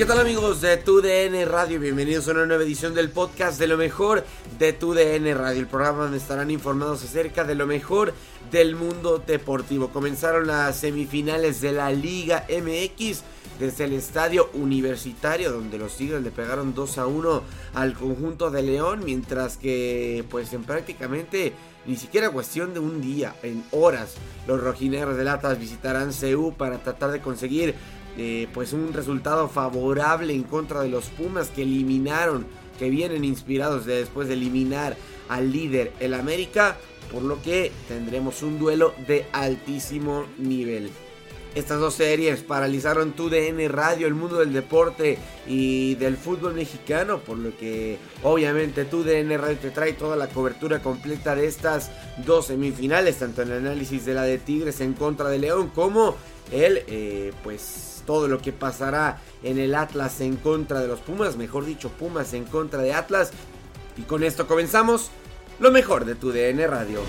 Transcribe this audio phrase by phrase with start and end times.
[0.00, 1.78] ¿Qué tal amigos de Tu DN Radio?
[1.78, 4.24] Bienvenidos a una nueva edición del podcast de lo mejor
[4.58, 8.14] de Tu DN Radio, el programa donde estarán informados acerca de lo mejor
[8.50, 9.90] del mundo deportivo.
[9.90, 13.24] Comenzaron las semifinales de la Liga MX
[13.58, 17.42] desde el estadio universitario donde los Tigres le pegaron 2 a 1
[17.74, 21.52] al conjunto de León, mientras que pues en prácticamente
[21.86, 24.14] ni siquiera cuestión de un día, en horas,
[24.46, 27.74] los rojinegros del Atlas visitarán CEU para tratar de conseguir
[28.16, 32.46] eh, pues un resultado favorable en contra de los Pumas que eliminaron,
[32.78, 34.96] que vienen inspirados de después de eliminar
[35.28, 36.76] al líder el América,
[37.12, 40.90] por lo que tendremos un duelo de altísimo nivel.
[41.54, 45.18] Estas dos series paralizaron tu DN Radio, el mundo del deporte
[45.48, 50.28] y del fútbol mexicano, por lo que obviamente tu DN Radio te trae toda la
[50.28, 51.90] cobertura completa de estas
[52.24, 56.16] dos semifinales, tanto el análisis de la de Tigres en contra de León como
[56.52, 61.36] el eh, pues todo lo que pasará en el Atlas en contra de los Pumas,
[61.36, 63.32] mejor dicho Pumas en contra de Atlas.
[63.96, 65.10] Y con esto comenzamos
[65.58, 67.00] lo mejor de tu DN Radio.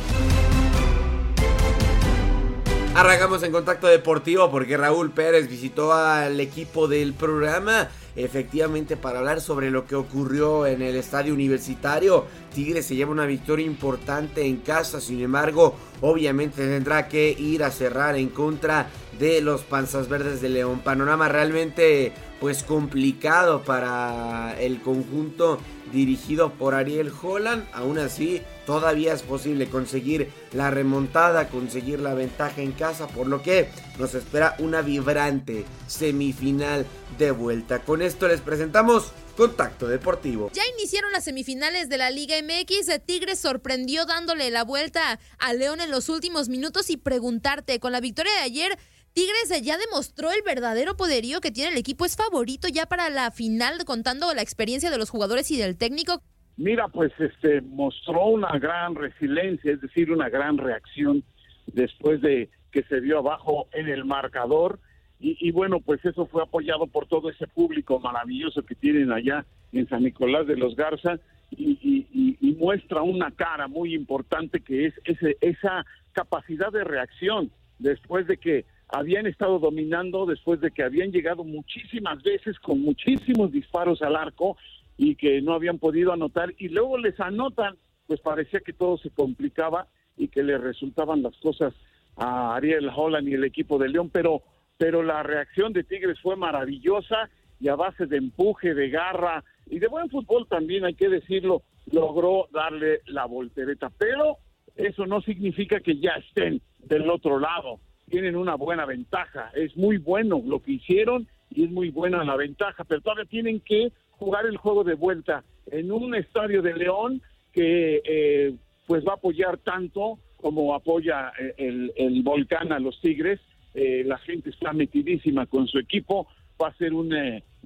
[2.93, 7.87] Arrancamos en contacto deportivo porque Raúl Pérez visitó al equipo del programa
[8.17, 12.25] efectivamente para hablar sobre lo que ocurrió en el estadio universitario.
[12.53, 17.71] Tigres se lleva una victoria importante en casa, sin embargo, obviamente tendrá que ir a
[17.71, 20.81] cerrar en contra de los Panzas Verdes de León.
[20.83, 25.59] Panorama realmente pues complicado para el conjunto
[25.93, 27.67] dirigido por Ariel Holland.
[27.71, 33.43] Aún así, todavía es posible conseguir la remontada, conseguir la ventaja en casa, por lo
[33.43, 33.69] que
[33.99, 36.87] nos espera una vibrante semifinal
[37.19, 37.83] de vuelta.
[37.83, 40.49] Con esto les presentamos Contacto Deportivo.
[40.53, 43.05] Ya iniciaron las semifinales de la Liga MX.
[43.05, 48.01] Tigres sorprendió dándole la vuelta a León en los últimos minutos y preguntarte, con la
[48.01, 48.79] victoria de ayer,
[49.13, 52.05] Tigres ya demostró el verdadero poderío que tiene el equipo.
[52.05, 56.21] Es favorito ya para la final, contando la experiencia de los jugadores y del técnico.
[56.57, 61.23] Mira, pues este mostró una gran resiliencia, es decir, una gran reacción
[61.67, 64.79] después de que se vio abajo en el marcador.
[65.23, 69.87] Y, bueno, pues eso fue apoyado por todo ese público maravilloso que tienen allá en
[69.87, 71.19] San Nicolás de los Garza
[71.51, 77.51] y, y, y muestra una cara muy importante que es ese, esa capacidad de reacción
[77.77, 83.51] después de que habían estado dominando después de que habían llegado muchísimas veces con muchísimos
[83.51, 84.57] disparos al arco
[84.97, 87.77] y que no habían podido anotar y luego les anotan,
[88.07, 91.73] pues parecía que todo se complicaba y que les resultaban las cosas
[92.17, 94.43] a Ariel Holland y el equipo de León, pero,
[94.77, 97.29] pero la reacción de Tigres fue maravillosa
[97.59, 101.63] y a base de empuje, de garra y de buen fútbol también, hay que decirlo,
[101.91, 103.89] logró darle la voltereta.
[103.97, 104.37] Pero
[104.75, 107.79] eso no significa que ya estén del otro lado.
[108.11, 109.51] Tienen una buena ventaja.
[109.55, 113.61] Es muy bueno lo que hicieron y es muy buena la ventaja, pero todavía tienen
[113.61, 117.21] que jugar el juego de vuelta en un estadio de León
[117.53, 118.53] que eh,
[118.85, 123.39] pues va a apoyar tanto como apoya eh, el, el volcán a los Tigres.
[123.73, 126.27] Eh, la gente está metidísima con su equipo.
[126.61, 127.15] Va a ser un,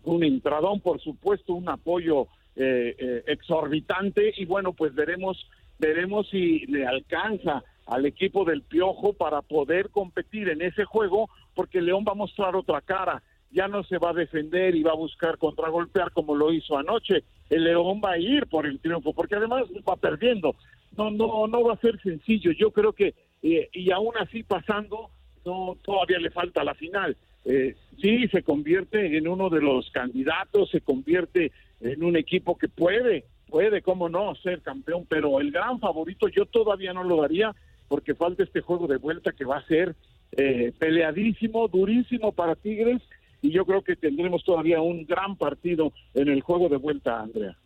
[0.04, 2.28] un entradón, por supuesto, un apoyo
[2.58, 5.46] exorbitante y bueno, pues veremos
[5.78, 11.82] veremos si le alcanza al equipo del Piojo para poder competir en ese juego, porque
[11.82, 13.22] León va a mostrar otra cara,
[13.52, 17.24] ya no se va a defender y va a buscar contragolpear como lo hizo anoche.
[17.50, 20.56] El León va a ir por el triunfo, porque además va perdiendo.
[20.98, 22.52] No, no, no va a ser sencillo.
[22.52, 25.12] Yo creo que eh, y aún así pasando,
[25.46, 27.16] no todavía le falta la final.
[27.46, 32.68] Eh, sí, se convierte en uno de los candidatos, se convierte en un equipo que
[32.68, 37.56] puede puede, cómo no, ser campeón, pero el gran favorito yo todavía no lo daría
[37.88, 39.96] porque falta este juego de vuelta que va a ser
[40.32, 43.02] eh, peleadísimo, durísimo para Tigres
[43.42, 47.58] y yo creo que tendremos todavía un gran partido en el juego de vuelta, Andrea.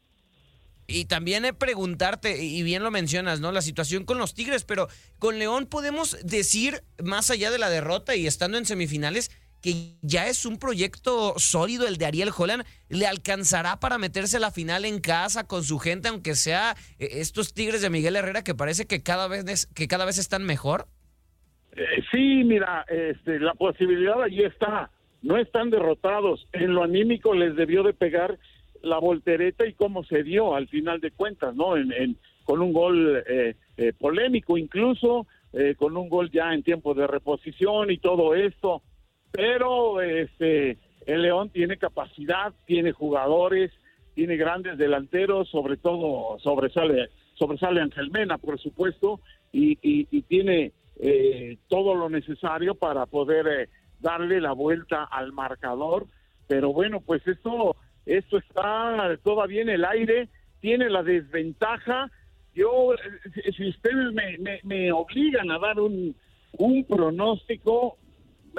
[0.88, 3.52] Y también preguntarte, y bien lo mencionas, ¿no?
[3.52, 4.88] La situación con los Tigres, pero
[5.20, 9.30] con León podemos decir, más allá de la derrota y estando en semifinales,
[9.62, 14.40] que ya es un proyecto sólido el de Ariel Holland, ¿le alcanzará para meterse a
[14.40, 18.44] la final en casa con su gente, aunque sea eh, estos Tigres de Miguel Herrera
[18.44, 20.88] que parece que cada vez, que cada vez están mejor?
[21.76, 24.90] Eh, sí, mira, este, la posibilidad allí está.
[25.22, 26.48] No están derrotados.
[26.54, 28.40] En lo anímico les debió de pegar
[28.82, 31.76] la voltereta y cómo se dio al final de cuentas, ¿no?
[31.76, 33.56] En, con un gol eh,
[34.00, 35.28] polémico, incluso
[35.78, 38.84] con un gol ya en tiempo de reposición y todo esto
[39.32, 43.72] pero este el León tiene capacidad, tiene jugadores,
[44.14, 49.22] tiene grandes delanteros, sobre todo sobresale sobresale Ángel Mena, por supuesto,
[49.52, 53.70] y, y, tiene eh, todo lo necesario para poder eh,
[54.02, 56.06] darle la vuelta al marcador.
[56.48, 60.28] Pero bueno, pues esto esto está todavía en el aire,
[60.60, 62.12] tiene la desventaja.
[62.54, 66.16] Yo, eh, si ustedes me, me, me obligan a dar un,
[66.58, 67.98] un pronóstico,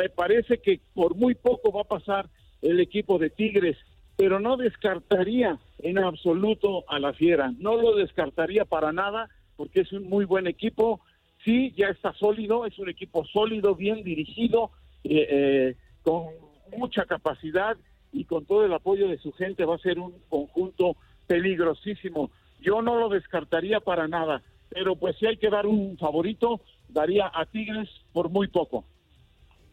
[0.01, 2.31] me parece que por muy poco va a pasar
[2.63, 3.77] el equipo de Tigres,
[4.17, 9.93] pero no descartaría en absoluto a la Fiera, no lo descartaría para nada, porque es
[9.93, 11.01] un muy buen equipo,
[11.45, 14.71] sí, ya está sólido, es un equipo sólido, bien dirigido,
[15.05, 16.29] eh, eh, con
[16.75, 17.77] mucha capacidad
[18.11, 20.97] y con todo el apoyo de su gente va a ser un conjunto
[21.27, 22.31] peligrosísimo.
[22.63, 27.31] Yo no lo descartaría para nada, pero pues si hay que dar un favorito, daría
[27.35, 28.87] a Tigres por muy poco.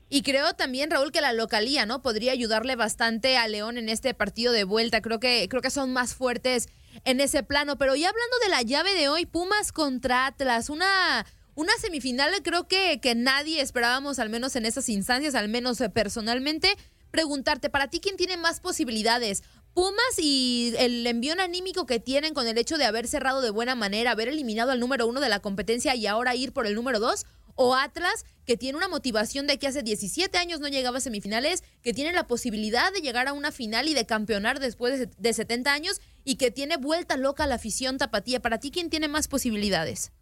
[0.10, 2.02] Y creo también, Raúl, que la localía, ¿no?
[2.02, 5.02] Podría ayudarle bastante a León en este partido de vuelta.
[5.02, 6.70] Creo que, creo que son más fuertes
[7.04, 7.78] en ese plano.
[7.78, 11.26] Pero ya hablando de la llave de hoy, Pumas contra Atlas, una,
[11.56, 15.90] una semifinal creo que, que nadie esperábamos, al menos en esas instancias, al menos eh,
[15.90, 16.78] personalmente.
[17.12, 19.44] Preguntarte, para ti, ¿quién tiene más posibilidades?
[19.74, 23.76] Pumas y el envión anímico que tienen con el hecho de haber cerrado de buena
[23.76, 27.00] manera, haber eliminado al número uno de la competencia y ahora ir por el número
[27.00, 27.26] dos,
[27.58, 31.64] o Atlas, que tiene una motivación de que hace 17 años no llegaba a semifinales,
[31.84, 35.74] que tiene la posibilidad de llegar a una final y de campeonar después de 70
[35.74, 38.40] años y que tiene vuelta loca la afición tapatía.
[38.40, 40.14] Para ti, ¿quién tiene más posibilidades?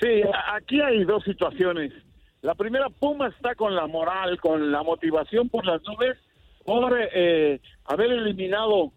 [0.00, 0.22] Sí,
[0.52, 1.92] aquí hay dos situaciones.
[2.40, 6.16] La primera, Puma está con la moral, con la motivación por las nubes,
[6.64, 8.90] por eh, haber eliminado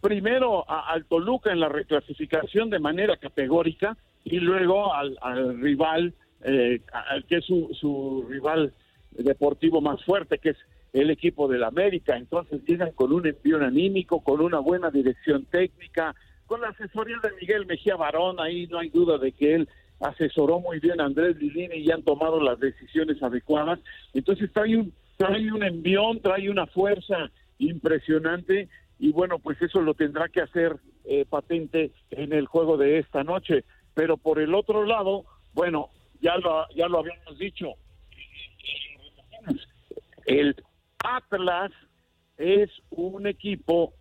[0.00, 5.16] primero al Toluca en la reclasificación de manera categórica y luego al
[5.60, 6.80] rival eh,
[7.28, 8.72] que es su, rival
[9.12, 10.56] deportivo más fuerte, que es
[10.92, 12.16] el equipo del América.
[12.16, 16.14] Entonces llegan con un envío anímico, con una buena dirección técnica,
[16.46, 19.68] con la asesoría de Miguel Mejía Barón, ahí no hay duda de que él
[20.00, 23.78] asesoró muy bien a Andrés Lilini y han tomado las decisiones adecuadas.
[24.12, 28.68] Entonces trae un, trae un envión, trae una fuerza impresionante
[28.98, 33.24] y bueno, pues eso lo tendrá que hacer eh, patente en el juego de esta
[33.24, 33.64] noche.
[33.94, 35.90] Pero por el otro lado, bueno,
[36.22, 37.74] ya lo, ya lo habíamos dicho.
[40.24, 40.56] El
[41.04, 41.72] Atlas
[42.38, 43.92] es un equipo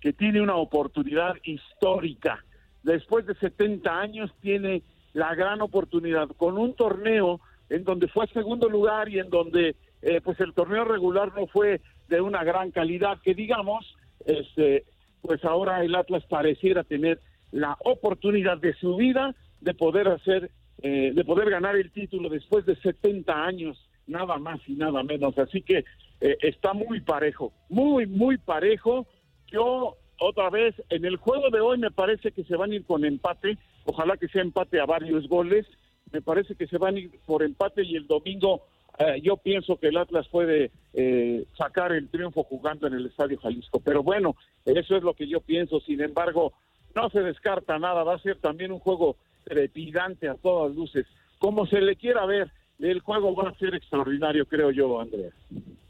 [0.00, 2.44] que tiene una oportunidad histórica.
[2.82, 4.82] Después de 70 años tiene
[5.12, 10.20] la gran oportunidad con un torneo en donde fue segundo lugar y en donde eh,
[10.22, 14.84] pues el torneo regular no fue de una gran calidad que digamos, este,
[15.20, 17.20] pues ahora el Atlas pareciera tener
[17.50, 20.50] la oportunidad de su vida de poder hacer
[20.82, 25.36] eh, de poder ganar el título después de 70 años, nada más y nada menos.
[25.38, 25.84] Así que
[26.20, 29.06] eh, está muy parejo, muy, muy parejo.
[29.48, 32.84] Yo otra vez, en el juego de hoy me parece que se van a ir
[32.84, 35.66] con empate, ojalá que sea empate a varios goles,
[36.12, 38.62] me parece que se van a ir por empate y el domingo
[38.98, 43.38] eh, yo pienso que el Atlas puede eh, sacar el triunfo jugando en el Estadio
[43.38, 43.80] Jalisco.
[43.80, 45.78] Pero bueno, eso es lo que yo pienso.
[45.80, 46.52] Sin embargo,
[46.96, 48.02] no se descarta nada.
[48.02, 49.16] Va a ser también un juego
[49.50, 51.06] a todas luces.
[51.38, 55.30] Como se le quiera ver, el juego va a ser extraordinario, creo yo, Andrea.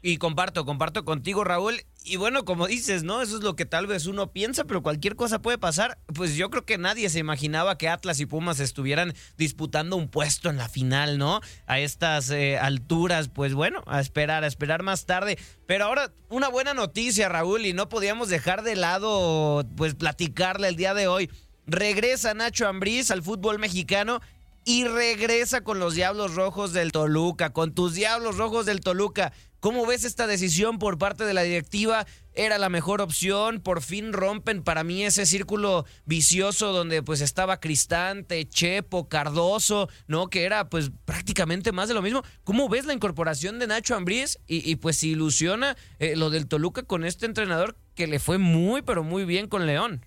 [0.01, 1.81] Y comparto, comparto contigo, Raúl.
[2.05, 3.21] Y bueno, como dices, ¿no?
[3.21, 5.97] Eso es lo que tal vez uno piensa, pero cualquier cosa puede pasar.
[6.15, 10.49] Pues yo creo que nadie se imaginaba que Atlas y Pumas estuvieran disputando un puesto
[10.49, 11.41] en la final, ¿no?
[11.67, 15.37] A estas eh, alturas, pues bueno, a esperar, a esperar más tarde.
[15.65, 20.77] Pero ahora, una buena noticia, Raúl, y no podíamos dejar de lado, pues platicarle el
[20.77, 21.29] día de hoy.
[21.69, 24.21] Regresa Nacho Ambriz al fútbol mexicano
[24.65, 29.33] y regresa con los Diablos Rojos del Toluca, con tus Diablos Rojos del Toluca.
[29.59, 32.07] ¿Cómo ves esta decisión por parte de la directiva?
[32.33, 33.59] ¿Era la mejor opción?
[33.59, 40.27] Por fin rompen para mí ese círculo vicioso donde pues estaba Cristante, Chepo, Cardoso, ¿no?
[40.27, 42.23] Que era pues prácticamente más de lo mismo.
[42.45, 44.39] ¿Cómo ves la incorporación de Nacho Ambriz?
[44.47, 48.81] Y, pues si ilusiona eh, lo del Toluca con este entrenador que le fue muy
[48.81, 50.03] pero muy bien con León.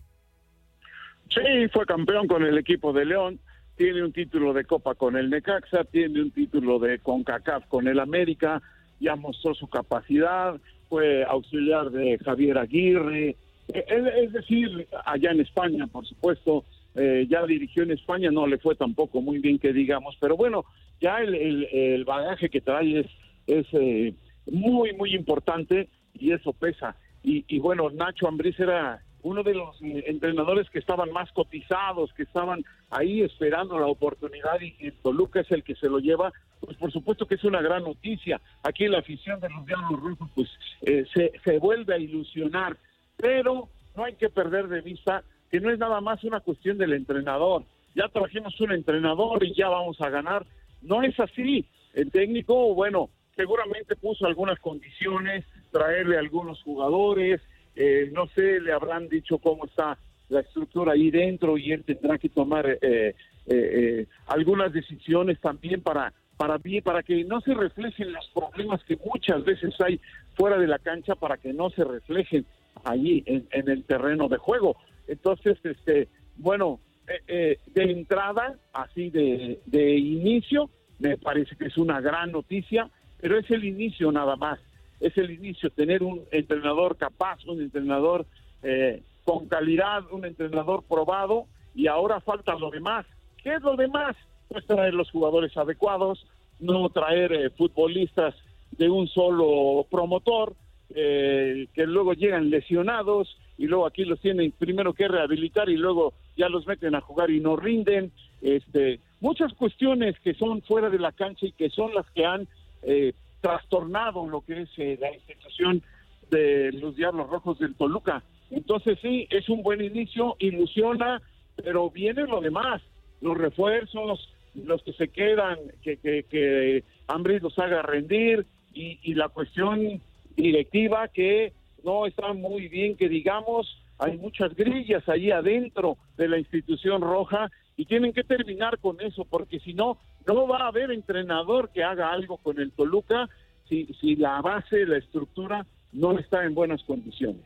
[1.35, 3.41] Sí, fue campeón con el equipo de León
[3.77, 8.01] tiene un título de Copa con el Necaxa, tiene un título de CONCACAF con el
[8.01, 8.63] América,
[9.01, 13.37] ya mostró su capacidad, fue auxiliar de Javier Aguirre,
[13.73, 18.59] eh, es decir, allá en España, por supuesto, eh, ya dirigió en España, no le
[18.59, 20.65] fue tampoco muy bien que digamos, pero bueno,
[21.01, 23.07] ya el, el, bagaje que trae es,
[23.47, 24.15] es eh,
[24.47, 26.95] muy, muy importante y eso pesa.
[27.25, 32.13] Y, y bueno, Nacho Ambriz era uno de los eh, entrenadores que estaban más cotizados,
[32.15, 36.77] que estaban ahí esperando la oportunidad y, Toluca es el que se lo lleva, pues
[36.77, 38.41] por supuesto que es una gran noticia.
[38.63, 40.49] Aquí la afición de los Diablos Rojos pues
[40.83, 42.77] eh, se, se vuelve a ilusionar,
[43.17, 46.95] pero no hay que perder de vista que no es nada más una cuestión del
[46.95, 47.65] entrenador.
[47.95, 50.47] Ya trajimos un entrenador y ya vamos a ganar.
[50.81, 51.67] No es así.
[51.93, 57.41] El técnico, bueno, seguramente puso algunas condiciones, traerle algunos jugadores,
[57.75, 59.99] eh, no sé, le habrán dicho cómo está
[60.29, 63.15] la estructura ahí dentro y él tendrá que tomar eh,
[63.47, 69.45] eh, algunas decisiones también para para para que no se reflejen los problemas que muchas
[69.45, 70.01] veces hay
[70.35, 72.47] fuera de la cancha para que no se reflejen
[72.85, 74.77] allí en, el terreno de juego.
[75.07, 82.33] Entonces este bueno de entrada así de, de inicio me parece que es una gran
[82.33, 82.89] noticia
[83.23, 84.59] pero es el inicio nada más
[85.03, 88.25] es el inicio, tener un entrenador capaz, un entrenador
[88.63, 93.05] eh, con calidad, un entrenador probado, y ahora falta lo demás.
[93.43, 94.17] ¿Qué es lo demás?
[94.49, 96.25] Pues traer los jugadores adecuados,
[96.61, 98.35] no traer eh, futbolistas
[98.71, 100.55] de un solo promotor,
[100.95, 106.13] eh, que luego llegan lesionados y luego aquí los tienen primero que rehabilitar y luego
[106.37, 108.13] ya los meten a jugar y no rinden.
[108.41, 112.47] Este, muchas cuestiones que son fuera de la cancha y que son las que han
[112.83, 115.83] eh, trastornado lo que es eh, la institución
[116.31, 118.23] de los Diablos Rojos del Toluca.
[118.51, 121.21] Entonces sí, es un buen inicio, ilusiona,
[121.57, 122.81] pero viene lo demás,
[123.21, 129.15] los refuerzos, los que se quedan, que, que, que Ambris los haga rendir y, y
[129.15, 130.01] la cuestión
[130.37, 131.53] directiva que
[131.85, 137.51] no está muy bien que digamos, hay muchas grillas ahí adentro de la institución roja
[137.77, 141.83] y tienen que terminar con eso porque si no no va a haber entrenador que
[141.83, 143.29] haga algo con el Toluca
[143.69, 147.43] si, si la base, la estructura no está en buenas condiciones.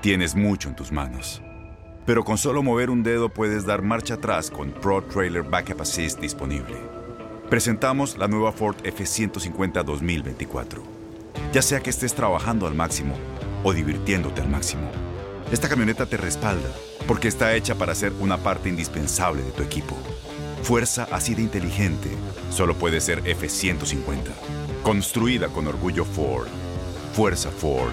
[0.00, 1.40] Tienes mucho en tus manos.
[2.04, 6.20] Pero con solo mover un dedo puedes dar marcha atrás con Pro Trailer Backup Assist
[6.20, 6.76] disponible.
[7.48, 10.82] Presentamos la nueva Ford F150 2024.
[11.54, 13.14] Ya sea que estés trabajando al máximo
[13.64, 14.88] o divirtiéndote al máximo,
[15.50, 16.68] esta camioneta te respalda
[17.08, 19.96] porque está hecha para ser una parte indispensable de tu equipo.
[20.62, 22.08] Fuerza así de inteligente
[22.50, 24.30] solo puede ser F-150.
[24.82, 26.46] Construida con orgullo Ford.
[27.12, 27.92] Fuerza Ford.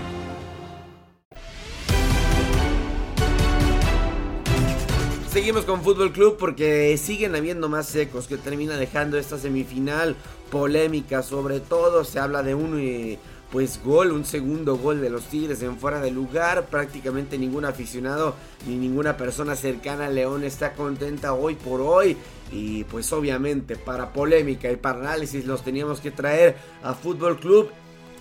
[5.31, 10.17] Seguimos con Fútbol Club porque siguen habiendo más secos que termina dejando esta semifinal
[10.49, 11.23] polémica.
[11.23, 13.17] Sobre todo se habla de un
[13.51, 16.67] pues gol, un segundo gol de los Tigres en fuera de lugar.
[16.67, 22.15] Prácticamente ningún aficionado ni ninguna persona cercana a León está contenta hoy por hoy.
[22.51, 27.69] Y pues obviamente para polémica y para análisis los teníamos que traer a Fútbol Club.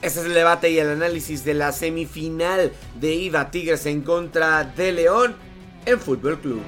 [0.03, 4.65] Este es el debate y el análisis de la semifinal de Iva Tigres en contra
[4.65, 5.37] de León.
[5.87, 6.61] en Fútbol Club.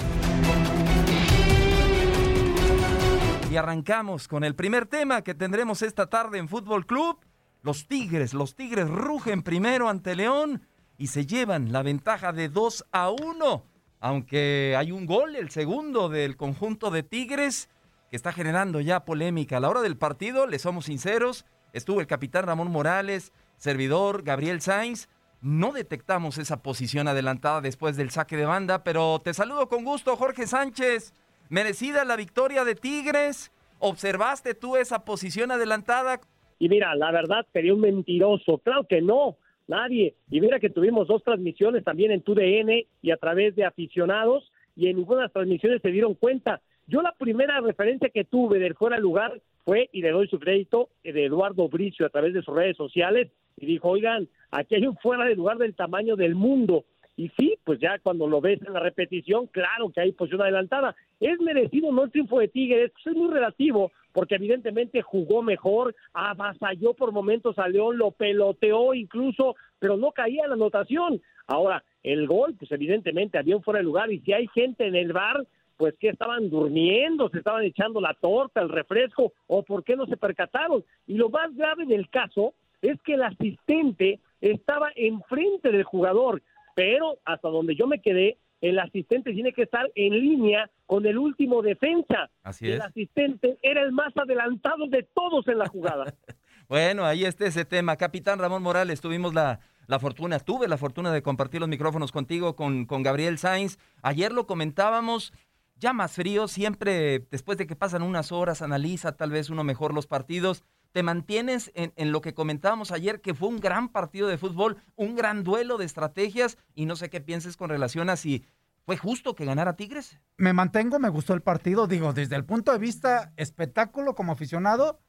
[3.51, 7.19] Y arrancamos con el primer tema que tendremos esta tarde en Fútbol Club.
[7.63, 10.67] Los Tigres, los Tigres rugen primero ante León
[10.99, 13.65] y se llevan la ventaja de 2 a 1.
[14.01, 17.69] Aunque hay un gol, el segundo del conjunto de Tigres,
[18.11, 19.59] que está generando ya polémica.
[19.59, 24.61] A la hora del partido, le somos sinceros, estuvo el capitán Ramón Morales, servidor Gabriel
[24.61, 25.09] Sainz.
[25.41, 30.17] No detectamos esa posición adelantada después del saque de banda, pero te saludo con gusto,
[30.17, 31.15] Jorge Sánchez.
[31.49, 33.53] Merecida la victoria de Tigres.
[33.79, 36.21] ¿Observaste tú esa posición adelantada?
[36.63, 38.59] Y mira, la verdad sería un mentiroso.
[38.59, 40.15] Claro que no, nadie.
[40.31, 44.87] Y mira que tuvimos dos transmisiones también en TUDN y a través de aficionados y
[44.87, 46.61] en ninguna de las transmisiones se dieron cuenta.
[46.87, 50.39] Yo la primera referencia que tuve del fuera de lugar fue, y le doy su
[50.39, 54.87] crédito, de Eduardo Bricio a través de sus redes sociales, y dijo, oigan, aquí hay
[54.87, 56.85] un fuera de lugar del tamaño del mundo.
[57.17, 60.95] Y sí, pues ya cuando lo ves en la repetición, claro que hay posición adelantada.
[61.19, 65.95] Es merecido no el triunfo de Tigres, pues es muy relativo, porque evidentemente jugó mejor,
[66.13, 71.21] avasalló por momentos a León, lo peloteó incluso, pero no caía la anotación.
[71.47, 74.95] Ahora, el gol, pues evidentemente había un fuera de lugar, y si hay gente en
[74.95, 79.85] el bar, pues que estaban durmiendo, se estaban echando la torta, el refresco, o por
[79.85, 80.85] qué no se percataron.
[81.07, 86.43] Y lo más grave del caso es que el asistente estaba enfrente del jugador,
[86.75, 91.19] pero hasta donde yo me quedé, el asistente tiene que estar en línea con el
[91.19, 92.31] último defensa.
[92.45, 92.77] Así es.
[92.77, 96.15] El asistente era el más adelantado de todos en la jugada.
[96.69, 97.97] bueno, ahí está ese tema.
[97.97, 102.55] Capitán Ramón Morales, tuvimos la, la fortuna, tuve la fortuna de compartir los micrófonos contigo,
[102.55, 103.79] con, con Gabriel Sainz.
[104.01, 105.33] Ayer lo comentábamos,
[105.75, 109.93] ya más frío, siempre después de que pasan unas horas, analiza tal vez uno mejor
[109.93, 110.63] los partidos
[110.93, 115.17] te mantienes en, lo que comentábamos ayer, que fue un gran partido de fútbol, un
[115.17, 118.45] gran duelo de estrategias, y no sé qué pienses con relación a si
[118.85, 120.19] fue justo que ganara Tigres.
[120.37, 125.01] Me mantengo, me gustó el partido, digo, desde el punto de vista espectáculo como aficionado,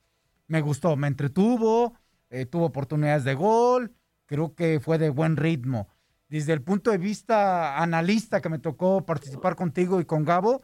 [0.48, 1.96] me gustó, me entretuvo,
[2.30, 3.94] eh, tuvo oportunidades de gol,
[4.26, 5.90] creo que fue de buen ritmo.
[6.30, 10.62] Desde el punto de vista analista que me tocó participar contigo y con Gabo,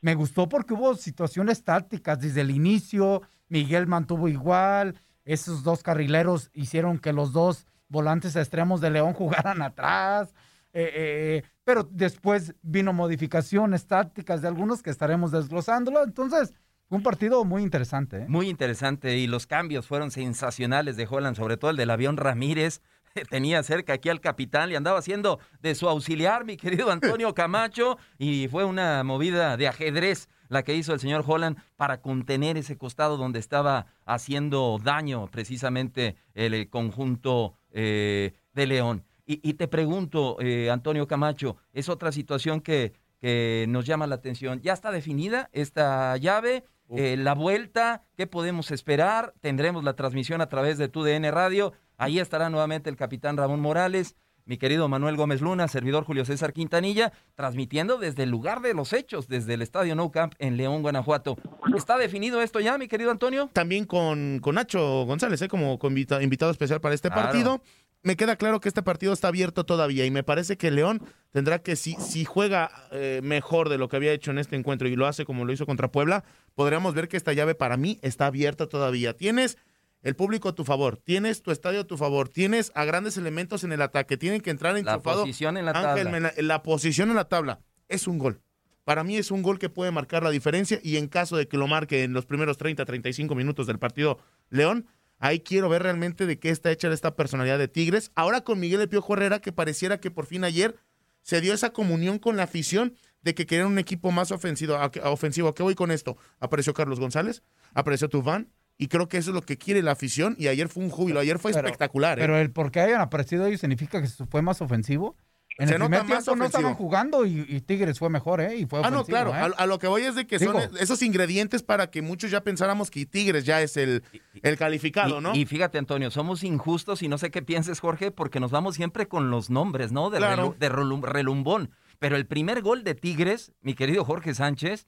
[0.00, 6.50] me gustó porque hubo situaciones tácticas desde el inicio, Miguel mantuvo igual, esos dos carrileros
[6.54, 10.34] hicieron que los dos volantes extremos de León jugaran atrás,
[10.72, 16.54] eh, eh, pero después vino modificaciones tácticas de algunos que estaremos desglosándolo, entonces
[16.90, 18.22] un partido muy interesante.
[18.22, 18.24] ¿eh?
[18.28, 22.80] Muy interesante y los cambios fueron sensacionales de Holland, sobre todo el del avión Ramírez,
[23.30, 27.98] tenía cerca aquí al capitán, le andaba haciendo de su auxiliar, mi querido Antonio Camacho,
[28.18, 32.76] y fue una movida de ajedrez la que hizo el señor Holland para contener ese
[32.76, 39.04] costado donde estaba haciendo daño precisamente el conjunto eh, de León.
[39.30, 44.62] Y, te pregunto, eh, Antonio Camacho, es otra situación que, que nos llama la atención.
[44.62, 46.64] ¿Ya está definida esta llave?
[46.90, 49.34] Eh, la vuelta, ¿qué podemos esperar?
[49.40, 51.74] Tendremos la transmisión a través de TUDN Radio.
[51.98, 54.16] Ahí estará nuevamente el capitán Ramón Morales,
[54.48, 58.94] mi querido Manuel Gómez Luna, servidor Julio César Quintanilla, transmitiendo desde el lugar de los
[58.94, 61.36] hechos, desde el Estadio No Camp en León, Guanajuato.
[61.76, 63.50] ¿Está definido esto ya, mi querido Antonio?
[63.52, 65.48] También con, con Nacho González, ¿eh?
[65.48, 67.60] como invitado especial para este partido
[68.02, 71.58] me queda claro que este partido está abierto todavía y me parece que León tendrá
[71.58, 74.96] que, si, si juega eh, mejor de lo que había hecho en este encuentro y
[74.96, 78.26] lo hace como lo hizo contra Puebla, podríamos ver que esta llave para mí está
[78.26, 79.14] abierta todavía.
[79.14, 79.58] Tienes
[80.02, 83.64] el público a tu favor, tienes tu estadio a tu favor, tienes a grandes elementos
[83.64, 86.32] en el ataque, tienen que entrar en la posición en la tabla.
[86.36, 88.40] la posición en la tabla es un gol.
[88.84, 91.58] Para mí es un gol que puede marcar la diferencia y en caso de que
[91.58, 94.86] lo marque en los primeros 30, 35 minutos del partido León,
[95.20, 98.12] Ahí quiero ver realmente de qué está hecha esta personalidad de Tigres.
[98.14, 100.76] Ahora con Miguel El Piojo Herrera, que pareciera que por fin ayer
[101.22, 104.76] se dio esa comunión con la afición de que querían un equipo más ofensivo.
[104.76, 105.54] ¿A ofensivo?
[105.54, 106.16] qué voy con esto?
[106.38, 107.42] Apareció Carlos González,
[107.74, 110.84] apareció Tufán, y creo que eso es lo que quiere la afición, y ayer fue
[110.84, 112.18] un júbilo, ayer fue espectacular.
[112.18, 112.22] ¿eh?
[112.22, 115.16] Pero el por qué hayan aparecido ellos significa que fue más ofensivo.
[115.58, 118.56] En el primer tiempo no estaban jugando y, Tigres fue mejor, ¿eh?
[118.58, 119.34] Y fue ah, no, claro.
[119.34, 119.52] ¿eh?
[119.56, 122.92] A, lo que voy es de que son esos ingredientes para que muchos ya pensáramos
[122.92, 124.04] que Tigres ya es el,
[124.42, 125.34] el calificado, ¿no?
[125.34, 129.08] Y fíjate, Antonio, somos injustos y no sé qué pienses, Jorge, porque nos vamos siempre
[129.08, 130.10] con los nombres, ¿no?
[130.10, 131.70] De, de relumbón.
[131.98, 134.86] Pero el primer gol de Tigres, mi querido Jorge Sánchez,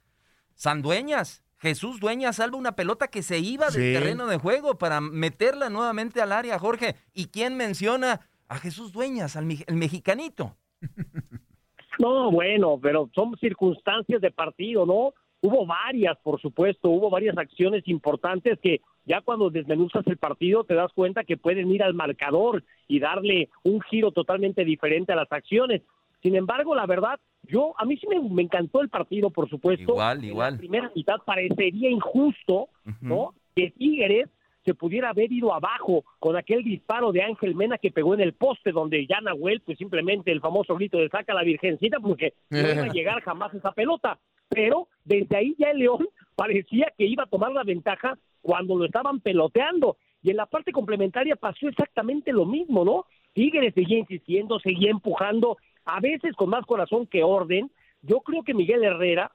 [0.54, 1.42] Sandueñas.
[1.60, 6.22] Jesús Dueñas salva una pelota que se iba del terreno de juego para meterla nuevamente
[6.22, 6.94] al área, Jorge.
[7.12, 10.56] ¿Y quién menciona a Jesús Dueñas, al el mexicanito?
[11.98, 15.12] No, bueno, pero son circunstancias de partido, ¿no?
[15.42, 20.72] Hubo varias, por supuesto, hubo varias acciones importantes que ya cuando desmenuzas el partido te
[20.72, 25.30] das cuenta que pueden ir al marcador y darle un giro totalmente diferente a las
[25.30, 25.82] acciones.
[26.22, 29.92] Sin embargo, la verdad, yo a mí sí me, me encantó el partido, por supuesto.
[29.92, 30.52] Igual, En igual.
[30.54, 32.68] La primera mitad parecería injusto,
[33.00, 33.34] ¿no?
[33.54, 34.28] Que Tigres
[34.64, 38.34] se pudiera haber ido abajo con aquel disparo de Ángel Mena que pegó en el
[38.34, 42.58] poste donde ya Nahuel, pues simplemente el famoso grito de saca la virgencita porque no
[42.58, 44.18] iba a llegar jamás esa pelota.
[44.48, 48.84] Pero desde ahí ya el León parecía que iba a tomar la ventaja cuando lo
[48.84, 49.96] estaban peloteando.
[50.22, 53.06] Y en la parte complementaria pasó exactamente lo mismo, ¿no?
[53.32, 55.56] Tigres seguía insistiendo, seguía empujando,
[55.96, 57.70] a veces con más corazón que orden.
[58.02, 59.32] Yo creo que Miguel Herrera,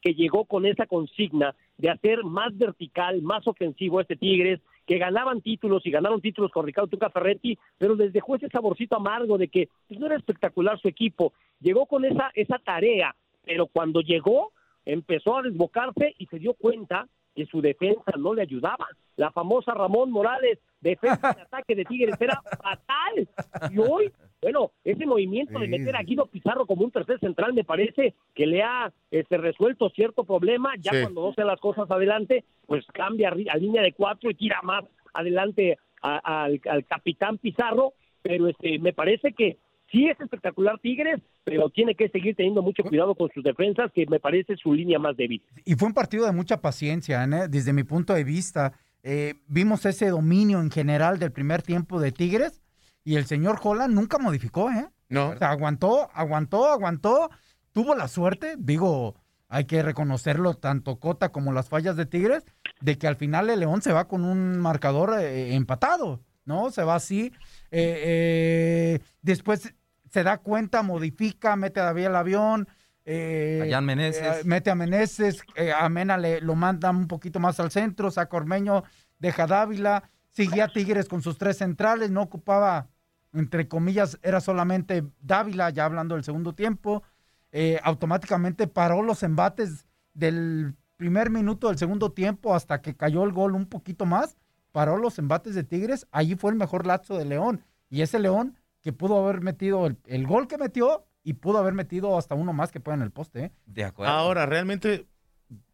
[0.00, 4.98] que llegó con esa consigna de hacer más vertical, más ofensivo a este Tigres, que
[4.98, 9.38] ganaban títulos y ganaron títulos con Ricardo Tuca Ferretti, pero les dejó ese saborcito amargo
[9.38, 11.32] de que pues, no era espectacular su equipo.
[11.60, 14.52] Llegó con esa, esa tarea, pero cuando llegó
[14.84, 18.86] empezó a desbocarse y se dio cuenta que su defensa no le ayudaba.
[19.16, 23.28] La famosa Ramón Morales, defensa de ataque de Tigres, era fatal.
[23.72, 27.64] Y hoy, bueno, ese movimiento de meter a Guido Pizarro como un tercer central me
[27.64, 30.72] parece que le ha este, resuelto cierto problema.
[30.78, 31.00] Ya Sí.
[31.02, 34.84] cuando no sean las cosas adelante, pues cambia a, línea de cuatro y tira más
[35.12, 37.92] adelante a- al, al capitán Pizarro.
[38.22, 39.58] Pero este, me parece que
[39.94, 44.06] sí es espectacular Tigres, pero tiene que seguir teniendo mucho cuidado con sus defensas, que
[44.06, 45.40] me parece su línea más débil.
[45.64, 47.46] Y fue un partido de mucha paciencia, ¿eh?
[47.48, 48.72] desde mi punto de vista.
[49.04, 52.60] Eh, vimos ese dominio en general del primer tiempo de Tigres
[53.04, 54.88] y el señor Holland nunca modificó, ¿eh?
[55.08, 55.28] No.
[55.30, 57.30] O sea, aguantó, aguantó, aguantó,
[57.72, 59.14] tuvo la suerte, digo,
[59.48, 62.44] hay que reconocerlo, tanto Cota como las fallas de Tigres,
[62.80, 66.70] de que al final el León se va con un marcador eh, empatado, ¿no?
[66.70, 67.30] Se va así.
[67.70, 69.74] eh, eh, después
[70.14, 72.68] se da cuenta, modifica, mete a David al avión.
[73.04, 74.22] eh, A Meneses.
[74.22, 78.12] eh, mete a Meneses, eh, a Mena le, lo manda un poquito más al centro,
[78.12, 78.84] saca Ormeño,
[79.18, 82.86] deja Dávila, seguía Tigres con sus tres centrales, no ocupaba,
[83.32, 87.02] entre comillas, era solamente Dávila, ya hablando del segundo tiempo,
[87.50, 93.32] eh, automáticamente paró los embates del primer minuto del segundo tiempo hasta que cayó el
[93.32, 94.36] gol un poquito más,
[94.70, 98.56] paró los embates de Tigres, allí fue el mejor lapso de León, y ese León
[98.84, 102.52] que pudo haber metido el, el gol que metió y pudo haber metido hasta uno
[102.52, 103.52] más que puede en el poste, ¿eh?
[103.66, 104.12] De acuerdo.
[104.12, 105.06] Ahora, realmente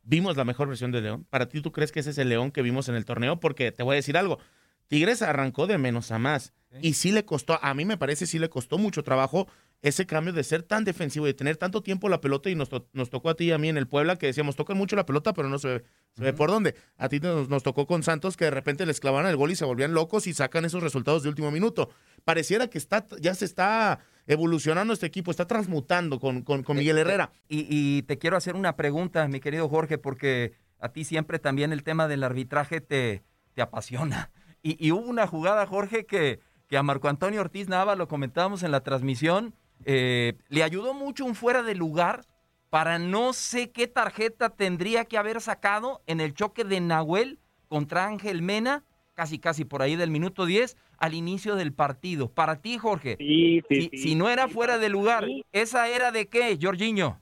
[0.04, 1.26] vimos la mejor versión de León.
[1.28, 3.40] Para ti, ¿tú crees que ese es el León que vimos en el torneo?
[3.40, 4.38] Porque te voy a decir algo.
[4.86, 6.52] Tigres arrancó de menos a más.
[6.80, 9.48] Y sí le costó, a mí me parece, sí le costó mucho trabajo
[9.82, 12.48] ese cambio de ser tan defensivo y de tener tanto tiempo la pelota.
[12.48, 14.54] Y nos, to- nos tocó a ti y a mí en el Puebla que decíamos,
[14.54, 16.76] tocan mucho la pelota, pero no se ve, se ve por dónde.
[16.96, 19.56] A ti nos, nos tocó con Santos que de repente les clavaban el gol y
[19.56, 21.90] se volvían locos y sacan esos resultados de último minuto.
[22.30, 26.98] Pareciera que está, ya se está evolucionando este equipo, está transmutando con, con, con Miguel
[26.98, 27.32] Herrera.
[27.48, 31.72] Y, y te quiero hacer una pregunta, mi querido Jorge, porque a ti siempre también
[31.72, 34.30] el tema del arbitraje te, te apasiona.
[34.62, 36.38] Y, y hubo una jugada, Jorge, que,
[36.68, 39.54] que a Marco Antonio Ortiz Nava, lo comentábamos en la transmisión,
[39.86, 42.26] eh, le ayudó mucho un fuera de lugar
[42.68, 48.04] para no sé qué tarjeta tendría que haber sacado en el choque de Nahuel contra
[48.04, 48.84] Ángel Mena,
[49.20, 52.30] casi casi por ahí del minuto 10, al inicio del partido.
[52.32, 53.98] Para ti, Jorge, Sí, sí, si, sí.
[53.98, 57.18] si no era fuera de lugar, ¿esa era de qué, Jorginho?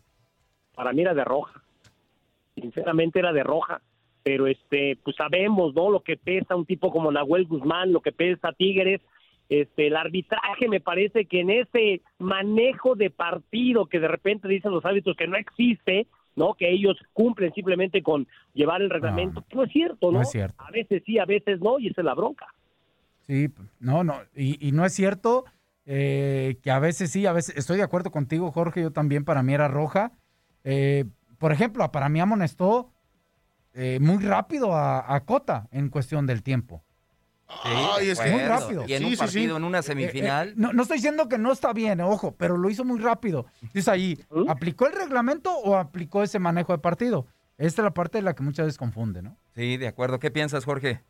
[0.77, 1.61] para mí era de roja.
[2.55, 3.81] Sinceramente era de roja.
[4.23, 5.91] Pero este, pues sabemos, ¿no?
[5.91, 9.01] Lo que pesa un tipo como Nahuel Guzmán, lo que pesa Tigres.
[9.49, 14.71] Este, el arbitraje me parece que en ese manejo de partido que de repente dicen
[14.71, 16.07] los árbitros que no existe,
[16.39, 16.55] ¿no?
[16.55, 19.45] Que ellos cumplen simplemente con llevar el reglamento.
[19.53, 20.19] No, es cierto, ¿no?
[20.19, 20.63] no es cierto.
[20.63, 22.47] A veces sí, a veces no, y esa es la bronca.
[23.27, 25.45] Sí, no, no, y, y no es cierto
[25.91, 29.43] eh, que a veces sí, a veces estoy de acuerdo contigo, Jorge, yo también para
[29.43, 30.13] mí era roja.
[30.63, 31.07] Eh,
[31.39, 32.93] por ejemplo, para mí amonestó
[33.73, 36.85] eh, muy rápido a, a Cota en cuestión del tiempo.
[37.49, 38.85] Ay, es muy rápido.
[38.87, 39.39] Y en un Sí, sí, sí.
[39.39, 40.49] partido, en una Eh, semifinal.
[40.51, 43.47] eh, no, no estoy diciendo que no está bien, ojo, pero lo hizo muy rápido.
[43.73, 47.27] Dice ahí, ¿aplicó el reglamento o aplicó ese manejo de partido?
[47.57, 49.37] Esta es la parte de la que muchas veces confunde, ¿no?
[49.55, 50.19] Sí, de acuerdo.
[50.19, 51.01] ¿Qué piensas, Jorge?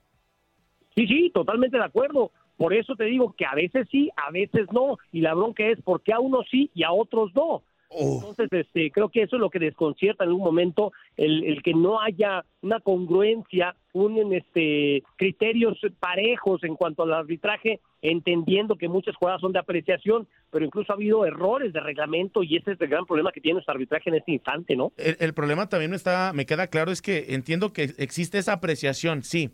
[0.95, 2.33] Sí, sí, totalmente de acuerdo.
[2.57, 4.97] Por eso te digo que a veces sí, a veces no.
[5.13, 7.63] Y la bronca es por qué a unos sí y a otros no.
[7.91, 11.73] Entonces, este, creo que eso es lo que desconcierta en un momento, el, el que
[11.73, 19.17] no haya una congruencia, un este, criterios parejos en cuanto al arbitraje, entendiendo que muchas
[19.17, 22.89] jugadas son de apreciación, pero incluso ha habido errores de reglamento y ese es el
[22.89, 24.93] gran problema que tiene nuestro arbitraje en este instante, ¿no?
[24.97, 28.53] El, el problema también me está, me queda claro es que entiendo que existe esa
[28.53, 29.51] apreciación, sí,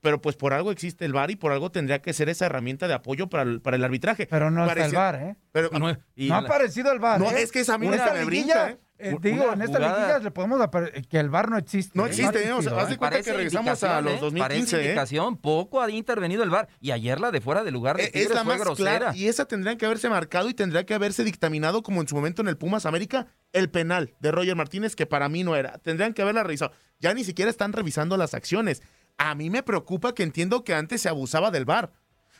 [0.00, 2.88] pero pues por algo existe el VAR y por algo tendría que ser esa herramienta
[2.88, 4.26] de apoyo para el, para el arbitraje.
[4.30, 5.36] Pero no está el VAR, ¿eh?
[5.52, 7.20] Pero, No, ha aparecido el VAR.
[7.20, 7.42] No, ¿eh?
[7.42, 8.78] es que esa a mí En me esta me liguilla, brinca, ¿eh?
[8.98, 10.60] eh, Una digo, en esta liguilla le podemos
[11.08, 11.92] que el VAR no existe.
[11.98, 12.08] No ¿eh?
[12.08, 12.52] existe, ¿eh?
[12.52, 12.98] O sea, existido, haz de ¿eh?
[12.98, 14.18] cuenta que Parece regresamos a los ¿eh?
[14.20, 14.84] 2015, Parece ¿eh?
[14.84, 16.68] indicación, poco ha intervenido el VAR.
[16.80, 18.98] Y ayer la de fuera de lugar de Eh, Tigres es la fue más grosera.
[18.98, 22.14] clara y esa tendrían que haberse marcado y tendría que haberse dictaminado como en su
[22.14, 25.78] momento en el Pumas América el penal de Roger Martínez que para mí no era.
[25.78, 26.72] Tendrían que haberla revisado.
[27.00, 28.82] Ya ni siquiera están revisando las acciones.
[29.22, 31.92] A mí me preocupa que entiendo que antes se abusaba del VAR.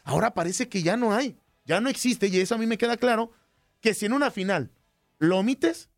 [0.03, 2.97] Ahora parece que ya no hay, ya no existe y eso a mí me queda
[2.97, 3.33] claro
[3.83, 4.73] que si en una final
[5.19, 5.91] lo omites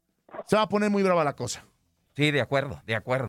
[0.49, 1.64] se va a poner muy brava la cosa.
[2.16, 3.29] Sí, de acuerdo, de acuerdo.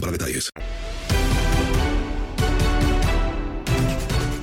[0.00, 0.50] para detalles.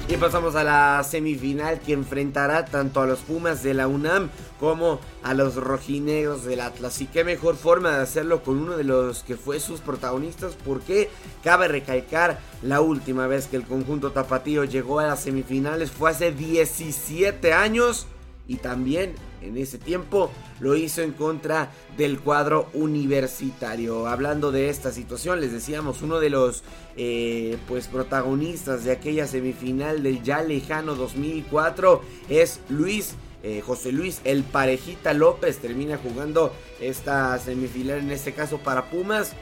[0.10, 5.02] Y pasamos a la semifinal que enfrentará tanto a los Pumas de la UNAM como
[5.22, 7.02] a los rojinegros del Atlas.
[7.02, 11.10] Y qué mejor forma de hacerlo con uno de los que fue sus protagonistas, porque
[11.44, 16.32] cabe recalcar la última vez que el conjunto tapatío llegó a las semifinales fue hace
[16.32, 18.08] 17 años
[18.48, 24.08] y también en ese tiempo lo hizo en contra del cuadro universitario.
[24.08, 26.64] Hablando de esta situación, les decíamos, uno de los
[26.96, 33.16] eh, pues protagonistas de aquella semifinal del ya lejano 2004 es Luis.
[33.44, 39.34] eh, José Luis El Parejita López termina jugando esta semifinal en este caso para Pumas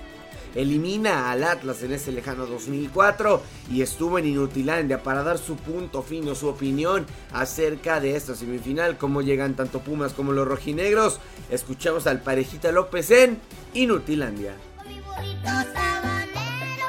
[0.56, 3.41] elimina al Atlas en ese lejano 2004
[3.72, 8.98] y estuvo en Inutilandia para dar su punto fino, su opinión acerca de esta semifinal,
[8.98, 11.20] cómo llegan tanto Pumas como los rojinegros.
[11.50, 13.39] Escuchamos al Parejita López en
[13.74, 14.56] Inutilandia.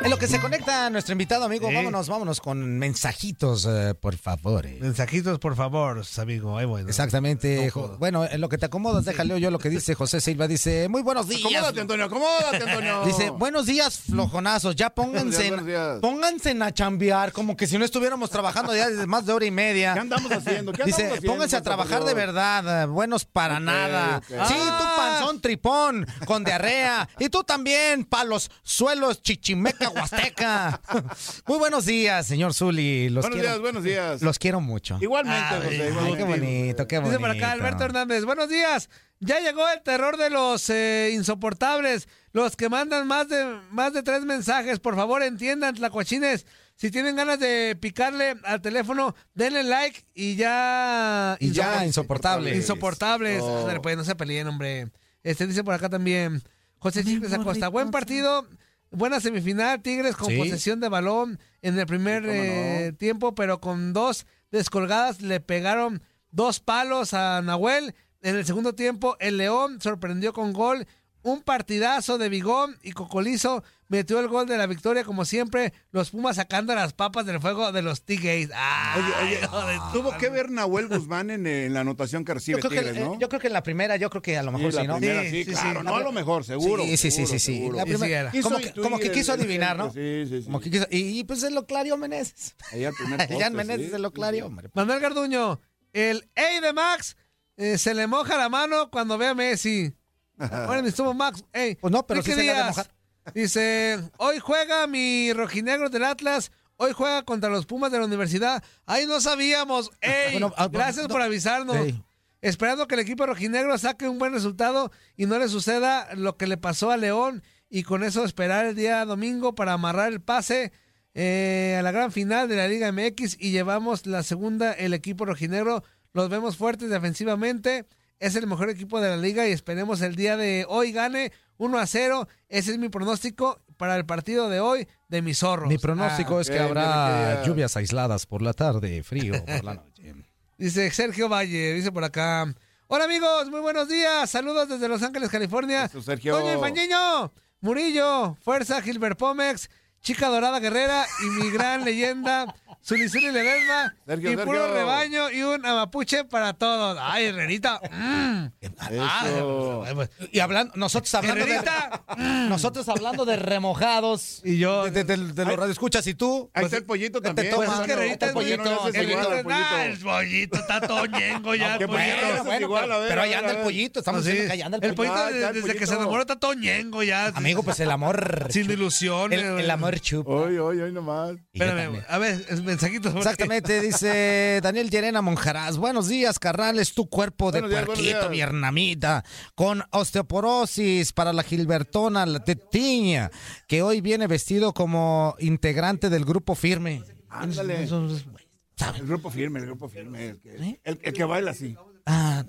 [0.06, 1.74] En lo que se conecta nuestro invitado, amigo, Sí.
[1.74, 4.64] vámonos, vámonos con mensajitos, eh, por favor.
[4.64, 4.78] eh.
[4.80, 6.56] Mensajitos, por favor, amigo.
[6.56, 6.84] Ahí voy.
[6.84, 6.88] ¿no?
[6.88, 7.72] Exactamente.
[7.74, 10.46] No bueno, en lo que te acomodas, déjale yo lo que dice José Silva.
[10.46, 11.40] Dice, muy buenos días.
[11.44, 13.02] Acomódate, Antonio, acomódate, Antonio.
[13.04, 14.76] Dice, buenos días, flojonazos.
[14.76, 15.98] Ya pónganse, Buenos días, buenos días.
[16.00, 19.50] pónganse a chambear, como que si no estuviéramos trabajando ya desde más de hora y
[19.50, 19.94] media.
[19.94, 20.70] ¿Qué andamos haciendo?
[20.72, 24.22] ¿Qué Dice, andamos haciendo, pónganse a trabajar de verdad, eh, buenos para nada.
[24.28, 27.08] Sí, tú panzón tripón, con diarrea.
[27.18, 30.80] Y tú también, palos, suelos, chichimeca, huasteca.
[31.46, 33.08] Muy buenos días, señor Zuli.
[33.10, 34.22] Los Buenos quiero- días, buenos días.
[34.22, 34.98] Los quiero mucho.
[35.00, 37.10] Igualmente, Ay, José, ay, qué bonito, qué bonito.
[37.18, 38.88] Dice por acá Alberto Hernández, buenos días.
[39.20, 44.02] Ya llegó el terror de los eh, insoportables, los que mandan más de más de
[44.02, 44.78] tres mensajes.
[44.78, 46.46] Por favor, entiendan, tlacuachines.
[46.74, 51.38] Si tienen ganas de picarle al teléfono, denle like y ya...
[51.40, 52.56] Y ya, insopor- insoportables.
[52.56, 53.40] Insoportables.
[53.42, 53.66] Oh.
[53.82, 54.90] Pues no se peleen, hombre.
[55.22, 56.42] Este dice por acá también.
[56.78, 58.46] José Chicles Acosta, buen partido.
[58.90, 60.38] Buena semifinal, Tigres con Sí.
[60.38, 62.42] posesión de balón en el primer Sí, cómo no.
[62.44, 67.94] eh, tiempo, pero con dos descolgadas le pegaron dos palos a Nahuel.
[68.22, 70.86] En el segundo tiempo, el León sorprendió con gol.
[71.26, 75.72] Un partidazo de Bigón y Cocolizo metió el gol de la victoria, como siempre.
[75.90, 78.50] Los Pumas sacando las papas del fuego de los T-Gates.
[78.96, 82.80] Oye, oye, tuvo que ver Nahuel Guzmán en, en la anotación que recibe Yo creo,
[82.80, 83.18] que, Tigres, ¿no?
[83.18, 84.92] yo creo que en la primera, yo creo que a lo mejor Sí, sí, la
[84.92, 84.98] ¿no?
[84.98, 87.54] primera, sí, claro, no a lo mejor, seguro, Sí, sí, sí, seguro, sí, sí.
[87.56, 87.76] seguro.
[87.78, 89.92] La primera- como, que, como que intuir quiso adivinar, ¿no?
[89.92, 90.44] Sí, sí, sí.
[90.44, 92.54] Como que quiso, y, y, pues se lo clarió Meneses.
[92.72, 94.70] Allá al primer poste, Ya en Meneses sí, se lo sí, clarió, hombre.
[94.74, 95.60] Manuel Garduño,
[95.92, 97.16] el Ey de Max
[97.56, 99.92] eh, se le moja la mano cuando ve a Messi.
[100.38, 101.44] Ahora estuvo Max.
[101.52, 102.94] Ey, Pues no, pero Enrique sí se le ha de Díaz mojar.
[103.34, 106.52] Dice, hoy juega mi rojinegro del Atlas.
[106.76, 108.62] Hoy juega contra los Pumas de la universidad.
[108.84, 109.90] Ahí no sabíamos.
[110.00, 111.12] Ey, Bueno, ah, gracias no.
[111.12, 111.76] por avisarnos.
[111.76, 112.02] Ey.
[112.42, 116.46] Esperando que el equipo rojinegro saque un buen resultado y no le suceda lo que
[116.46, 117.42] le pasó a León.
[117.68, 120.70] Y con eso esperar el día domingo para amarrar el pase
[121.14, 125.24] eh, a la gran final de la Liga MX y llevamos la segunda, el equipo
[125.24, 125.82] rojinegro.
[126.12, 127.86] Los vemos fuertes defensivamente.
[128.18, 131.78] Es el mejor equipo de la liga y esperemos el día de hoy gane 1
[131.78, 132.28] a 0.
[132.48, 135.68] Ese es mi pronóstico para el partido de hoy de mis zorros.
[135.68, 140.14] Mi pronóstico Ah, es que habrá lluvias aisladas por la tarde, frío por la noche.
[140.58, 142.46] Dice Sergio Valle, dice por acá.
[142.86, 144.30] Hola amigos, muy buenos días.
[144.30, 145.86] Saludos desde Los Ángeles, California.
[145.88, 146.38] Sergio.
[146.38, 149.68] Toño Infañeño, Murillo, Fuerza, Gilbert Pomex,
[150.00, 152.54] Chica Dorada Guerrera y mi gran leyenda,
[152.86, 154.74] Zuli Ledesma Sergio, y puro Sergio.
[154.74, 156.96] rebaño y un amapuche para todos.
[157.00, 157.80] Ay, Herrerita.
[157.90, 158.46] mm.
[158.90, 159.84] Eso.
[160.30, 162.04] Y hablando, nosotros hablando Herrerita.
[162.16, 164.84] de, nosotros hablando de remojados Y yo.
[164.84, 167.54] de, de- de- de los radioescuchas y tú Ahí pues, está el pollito te también.
[167.56, 167.92] Pues es que.
[167.92, 169.70] Herrerita El es pollito, no le haces El igual pollito, al pollito.
[169.76, 171.78] nah, el pollito está toñengo ya.
[171.78, 172.06] ¿Qué pollito.
[172.16, 172.26] pollito?
[172.26, 173.64] Bueno, bueno, igual, pero, a ver, pero a ahí ver, anda a el ver.
[173.64, 174.30] pollito, estamos Pues sí.
[174.32, 175.14] diciendo que ahí anda el El pollito.
[175.16, 175.94] pollito, Ah, ya, el desde que se pollito.
[176.02, 177.26] enamoró está toñengo ya.
[177.28, 178.46] Amigo, pues el amor.
[178.50, 178.72] Sin chupa.
[178.74, 179.42] ilusiones.
[179.42, 180.30] El, el amor chupa.
[180.30, 181.32] Hoy, hoy, hoy nomás.
[181.52, 182.04] Y yo Espérame, también.
[182.08, 183.12] a ver, es mensajitos.
[183.12, 185.76] porque- Exactamente, dice Daniel Llerena Monjaraz.
[185.76, 186.78] Buenos días, carnal.
[186.78, 189.24] Es tu cuerpo de días, puerquito, hernamita.
[189.54, 193.30] Con osteoporosis para la Gilbertona, la tetiña,
[193.66, 197.02] que hoy viene vestido como integrante del grupo firme.
[197.28, 197.82] Ándale.
[197.84, 200.28] El grupo firme, el grupo firme.
[200.28, 201.76] El que, el, el que baila así.
[202.04, 202.44] Ah.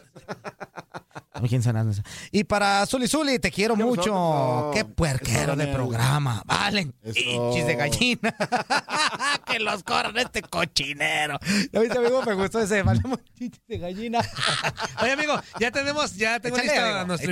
[2.32, 4.72] Y para Zuli Zuli, te quiero mucho.
[4.74, 6.42] Qué puerquero de programa.
[6.46, 6.94] Valen.
[7.04, 8.36] Hinchis de gallina.
[9.46, 11.40] que los corran este cochinero.
[11.72, 12.22] ¿Ya viste, amigo?
[12.24, 12.82] Me gustó ese.
[12.84, 14.20] Valemos hinchis de gallina.
[15.02, 17.32] Oye, amigo, ya tenemos, ya tengo Échale, listo amigo, a nuestro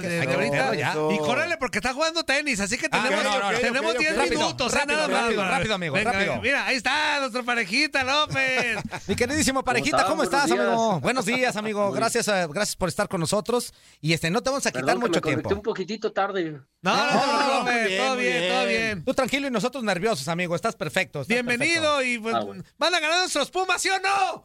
[0.00, 1.14] que- de ahorita.
[1.14, 3.58] Y córrele porque está jugando tenis, así que Ah, tenemos, no, no, no.
[3.58, 4.18] tenemos ok, 10 ok.
[4.18, 5.22] Rápido, minutos, rápido, nada más.
[5.22, 6.40] rápido, para- rápido, amigo, Venga, rápido.
[6.40, 8.78] Mira, ahí está nuestra parejita López.
[9.06, 10.68] Mi queridísimo parejita, ¿cómo estás, Buenos días.
[10.78, 11.00] amigo?
[11.00, 11.92] Buenos días, amigo.
[11.92, 13.74] Gracias, eh, gracias por estar con nosotros.
[14.00, 15.54] Y este, no te vamos a quitar Perdón que mucho me tiempo.
[15.54, 16.60] un poquitito tarde.
[16.80, 18.80] No, no, No, preocupes, muy bien, todo muy bien, todo bien.
[18.94, 19.04] bien.
[19.04, 20.54] Tú tranquilo y nosotros nerviosos, amigo.
[20.56, 21.20] Estás perfecto.
[21.20, 22.64] estás Bienvenido y pues, Ah, bueno.
[22.78, 24.44] van a ganar nuestros Pumas, ¿sí o no?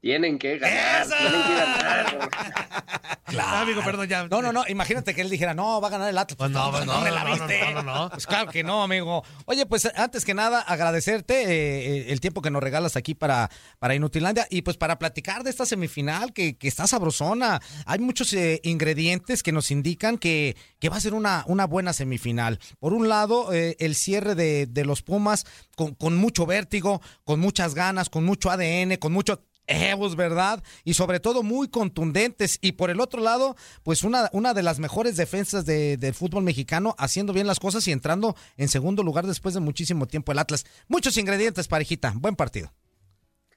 [0.00, 1.18] Tienen que ganar, ¡Esa!
[1.18, 2.30] tienen que ganar.
[3.30, 3.48] Claro.
[3.52, 4.26] Ah, amigo, perdón, ya.
[4.26, 4.64] No, no, no.
[4.66, 6.36] Imagínate que él dijera, no, va a ganar el Atlas.
[6.36, 7.60] Pues no, pues no, me no, la no, viste.
[7.74, 8.10] no, no, no.
[8.10, 9.22] Pues claro que no, amigo.
[9.44, 13.48] Oye, pues antes que nada, agradecerte eh, eh, el tiempo que nos regalas aquí para,
[13.78, 17.60] para Inutilandia y pues para platicar de esta semifinal que, que está sabrosona.
[17.86, 21.92] Hay muchos eh, ingredientes que nos indican que, que va a ser una, una buena
[21.92, 22.58] semifinal.
[22.80, 27.38] Por un lado, eh, el cierre de, de los Pumas con, con mucho vértigo, con
[27.38, 30.62] muchas ganas, con mucho ADN, con mucho egos, ¿verdad?
[30.84, 32.58] Y sobre todo muy contundentes.
[32.60, 36.42] Y por el otro lado, pues una, una de las mejores defensas de- del fútbol
[36.42, 40.38] mexicano, haciendo bien las cosas y entrando en segundo lugar después de muchísimo tiempo el
[40.38, 40.64] Atlas.
[40.88, 42.12] Muchos ingredientes, parejita.
[42.16, 42.72] Buen partido.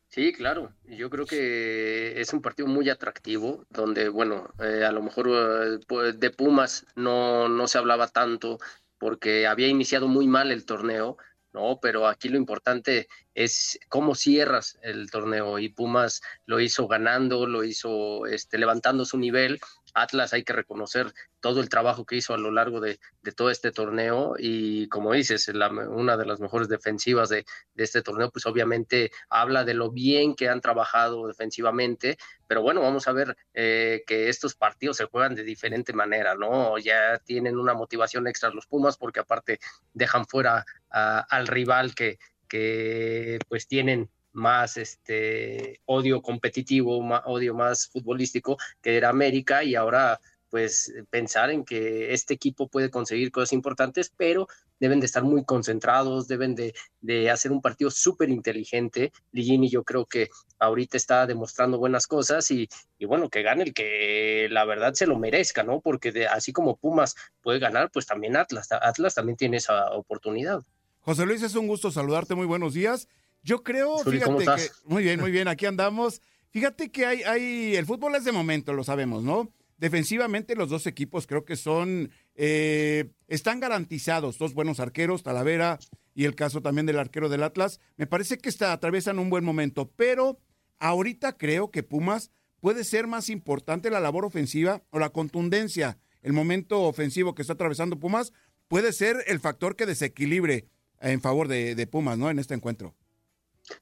[0.09, 0.71] Sí, claro.
[0.85, 5.79] Yo creo que es un partido muy atractivo, donde, bueno, eh, a lo mejor eh,
[5.87, 8.59] pues, de Pumas no, no se hablaba tanto
[8.99, 11.17] porque había iniciado muy mal el torneo,
[11.53, 11.79] ¿no?
[11.81, 17.63] Pero aquí lo importante es cómo cierras el torneo y Pumas lo hizo ganando, lo
[17.63, 19.59] hizo este, levantando su nivel.
[19.93, 23.49] Atlas hay que reconocer todo el trabajo que hizo a lo largo de, de todo
[23.49, 28.31] este torneo y como dices, la- una de las mejores defensivas de, de este torneo,
[28.31, 33.35] pues obviamente habla de lo bien que han trabajado defensivamente, pero bueno, vamos a ver
[33.53, 36.77] eh, que estos partidos se juegan de diferente manera, ¿no?
[36.77, 39.59] Ya tienen una motivación extra los Pumas porque aparte
[39.93, 47.87] dejan fuera al rival que, que pues tienen más este odio competitivo, ma- odio más
[47.87, 50.19] futbolístico que era América y ahora
[50.49, 54.47] pues pensar en que este equipo puede conseguir cosas importantes, pero
[54.79, 59.11] deben de estar muy concentrados, deben de, de hacer un partido súper inteligente.
[59.31, 62.69] Ligini yo creo que ahorita está demostrando buenas cosas y,
[62.99, 65.79] y bueno, que gane el que la verdad se lo merezca, ¿no?
[65.81, 70.61] Porque de- así como Pumas puede ganar, pues también Atlas, Atlas también tiene esa oportunidad.
[70.99, 72.35] José Luis, es un gusto saludarte.
[72.35, 73.07] Muy buenos días.
[73.43, 74.69] Yo creo, fíjate ¿cómo que.
[74.85, 76.21] Muy bien, muy bien, aquí andamos.
[76.49, 77.75] Fíjate que hay, hay.
[77.75, 79.51] El fútbol es de momento, lo sabemos, ¿no?
[79.77, 82.11] Defensivamente, los dos equipos creo que son.
[82.35, 84.37] eh, están garantizados.
[84.37, 85.79] Dos buenos arqueros, Talavera
[86.15, 87.79] y el caso también del arquero del Atlas.
[87.97, 90.39] Me parece que está, atraviesan un buen momento, pero
[90.79, 95.97] ahorita creo que Pumas puede ser más importante la labor ofensiva o la contundencia.
[96.21, 98.31] El momento ofensivo que está atravesando Pumas
[98.67, 100.67] puede ser el factor que desequilibre
[101.01, 102.29] en favor de, de Pumas, ¿no?
[102.29, 102.95] En este encuentro.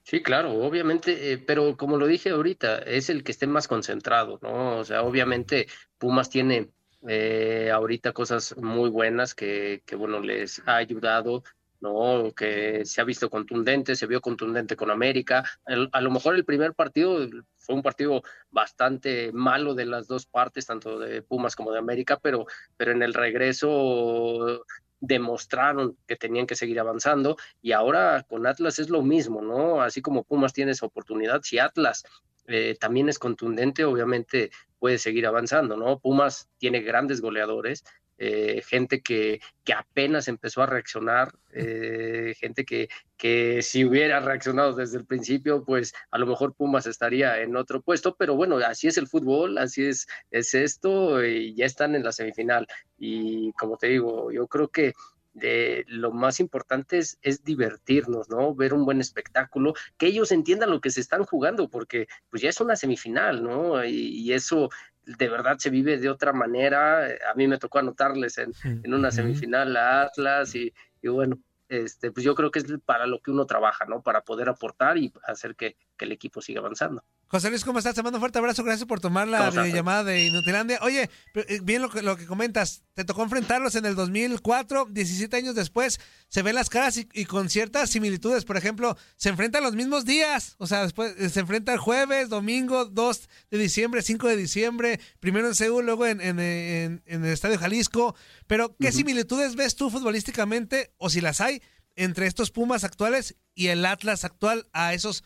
[0.04, 4.38] Sí, claro, obviamente, eh, pero como lo dije ahorita, es el que esté más concentrado,
[4.40, 4.78] ¿no?
[4.78, 5.66] O sea, obviamente
[5.98, 6.70] Pumas tiene
[7.08, 11.42] eh, ahorita cosas muy buenas que, que, bueno, les ha ayudado,
[11.80, 12.32] ¿no?
[12.32, 15.42] Que se ha visto contundente, se vio contundente con América.
[15.66, 17.26] El- a lo mejor el primer partido
[17.58, 22.20] fue un partido bastante malo de las dos partes, tanto de Pumas como de América,
[22.22, 24.64] pero, pero en el regreso
[25.02, 29.82] demostraron que tenían que seguir avanzando y ahora con Atlas es lo mismo, ¿no?
[29.82, 32.04] Así como Pumas tiene esa oportunidad, si Atlas
[32.46, 35.98] eh, también es contundente, obviamente puede seguir avanzando, ¿no?
[35.98, 37.84] Pumas tiene grandes goleadores,
[38.24, 44.74] eh, gente que, que apenas empezó a reaccionar, eh, gente que, que si hubiera reaccionado
[44.74, 48.86] desde el principio, pues a lo mejor Pumas estaría en otro puesto, pero bueno, así
[48.86, 52.68] es el fútbol, así es, es esto, y ya están en la semifinal.
[52.96, 54.92] Y como te digo, yo creo que
[55.34, 58.54] de lo más importante es, es divertirnos, ¿no?
[58.54, 62.50] Ver un buen espectáculo, que ellos entiendan lo que se están jugando, porque pues ya
[62.50, 63.84] es una semifinal, ¿no?
[63.84, 64.70] Y, y eso
[65.04, 67.06] de verdad se vive de otra manera.
[67.30, 71.38] A mí me tocó anotarles en, en una semifinal a Atlas y, y bueno,
[71.68, 74.02] este, pues yo creo que es para lo que uno trabaja, ¿no?
[74.02, 77.04] Para poder aportar y hacer que, que el equipo siga avanzando.
[77.28, 77.94] José Luis, ¿cómo estás?
[77.94, 78.62] Te mando un fuerte abrazo.
[78.62, 80.78] Gracias por tomar la llamada de Inutilandia.
[80.82, 82.82] Oye, eh, bien lo que, lo que comentas.
[82.92, 85.98] Te tocó enfrentarlos en el 2004, 17 años después.
[86.28, 88.44] Se ven las caras y, y con ciertas similitudes.
[88.44, 90.56] Por ejemplo, se enfrentan los mismos días.
[90.58, 95.00] O sea, después eh, se enfrentan jueves, domingo, 2 de diciembre, 5 de diciembre.
[95.18, 98.14] Primero en Seúl, luego en, en- en- en el Estadio Jalisco.
[98.46, 101.62] Pero, ¿qué similitudes ves tú futbolísticamente, o si las hay,
[101.96, 105.24] entre estos Pumas actuales y el Atlas actual a esos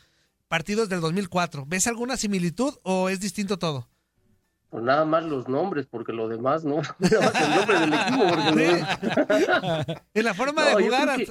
[0.49, 1.65] partidos del 2004.
[1.67, 3.89] ¿Ves alguna similitud o es distinto todo?
[4.71, 6.77] Pues nada más los nombres, porque lo demás no.
[6.99, 11.15] Nada más el nombre del equipo, porque no- En la forma No, de yo jugar.
[11.15, 11.27] creo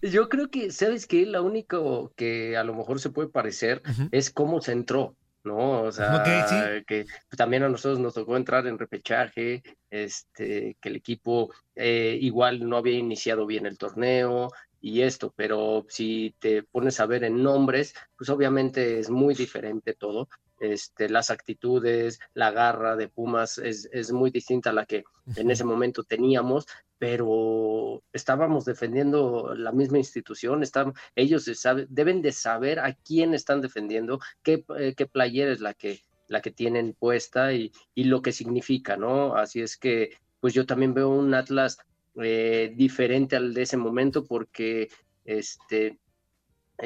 [0.00, 1.24] que- Yo creo que, ¿sabes qué?
[1.26, 1.78] La única
[2.16, 5.82] que a lo mejor se puede parecer es cómo se entró, ¿no?
[5.82, 6.84] O sea, sí.
[6.86, 12.68] que también a nosotros nos tocó entrar en repechaje, este, que el equipo eh, igual
[12.68, 14.50] no había iniciado bien el torneo
[14.88, 19.94] y esto, pero si te pones a ver en nombres, pues obviamente es muy diferente
[19.94, 20.28] todo.
[20.60, 25.50] Este, las actitudes, la garra de Pumas es, es muy distinta a la que en
[25.50, 26.66] ese momento teníamos,
[26.98, 33.60] pero estábamos defendiendo la misma institución, están, ellos sabe- deben de saber a quién están
[33.60, 38.22] defendiendo, qué, eh, qué playera es la que, la que tienen puesta y, y lo
[38.22, 39.34] que significa, ¿no?
[39.36, 40.10] Así es que,
[40.40, 41.78] pues yo también veo un Atlas
[42.22, 44.88] eh, diferente al de ese momento porque,
[45.24, 45.98] este,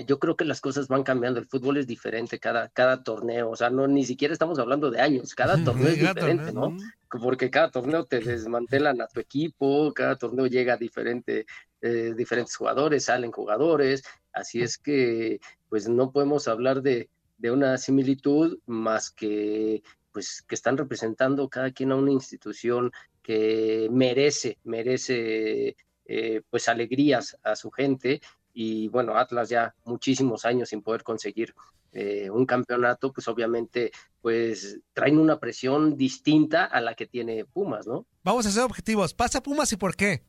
[0.07, 3.57] yo creo que las cosas van cambiando, el fútbol es diferente cada, cada torneo, o
[3.57, 6.77] sea, no ni siquiera estamos hablando de años, cada torneo es diferente, ¿no?
[7.09, 11.47] Porque cada torneo te desmantelan a tu equipo, cada torneo llega a diferente,
[11.81, 17.09] eh, diferentes jugadores, salen jugadores, así es que pues no podemos hablar de,
[17.39, 22.91] de una similitud más que pues que están representando cada quien a una institución
[23.31, 28.21] que merece, merece eh, pues alegrías a su gente
[28.53, 31.55] y bueno, Atlas ya muchísimos años sin poder conseguir
[31.93, 37.87] eh, un campeonato, pues obviamente pues traen una presión distinta a la que tiene Pumas,
[37.87, 38.05] ¿no?
[38.25, 39.15] Vamos a ser objetivos.
[39.15, 40.25] ¿Pasa Pumas y por qué?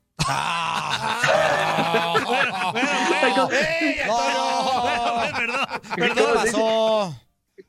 [5.96, 7.16] ¿Qué pasó?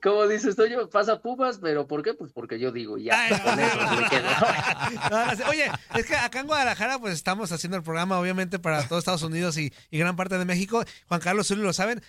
[0.01, 0.67] ¿Cómo dices tú?
[0.67, 2.15] Yo pasa Pumas, pero ¿por qué?
[2.15, 4.29] Pues porque yo digo, ya, con eso me quedo.
[5.11, 5.45] No, sé.
[5.45, 9.23] Oye, es que acá en Guadalajara pues estamos haciendo el programa obviamente para todo Estados
[9.23, 10.85] Unidos y, y gran parte de México.
[11.09, 12.03] Juan Carlos Zuli lo saben.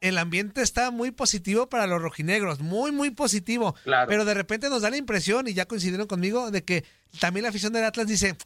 [0.00, 3.74] El ambiente está muy positivo para los rojinegros, muy, muy positivo.
[3.82, 4.08] Claro.
[4.08, 6.84] Pero de repente nos da la impresión, y ya coincidieron conmigo, de que
[7.18, 8.36] también la afición del Atlas dice,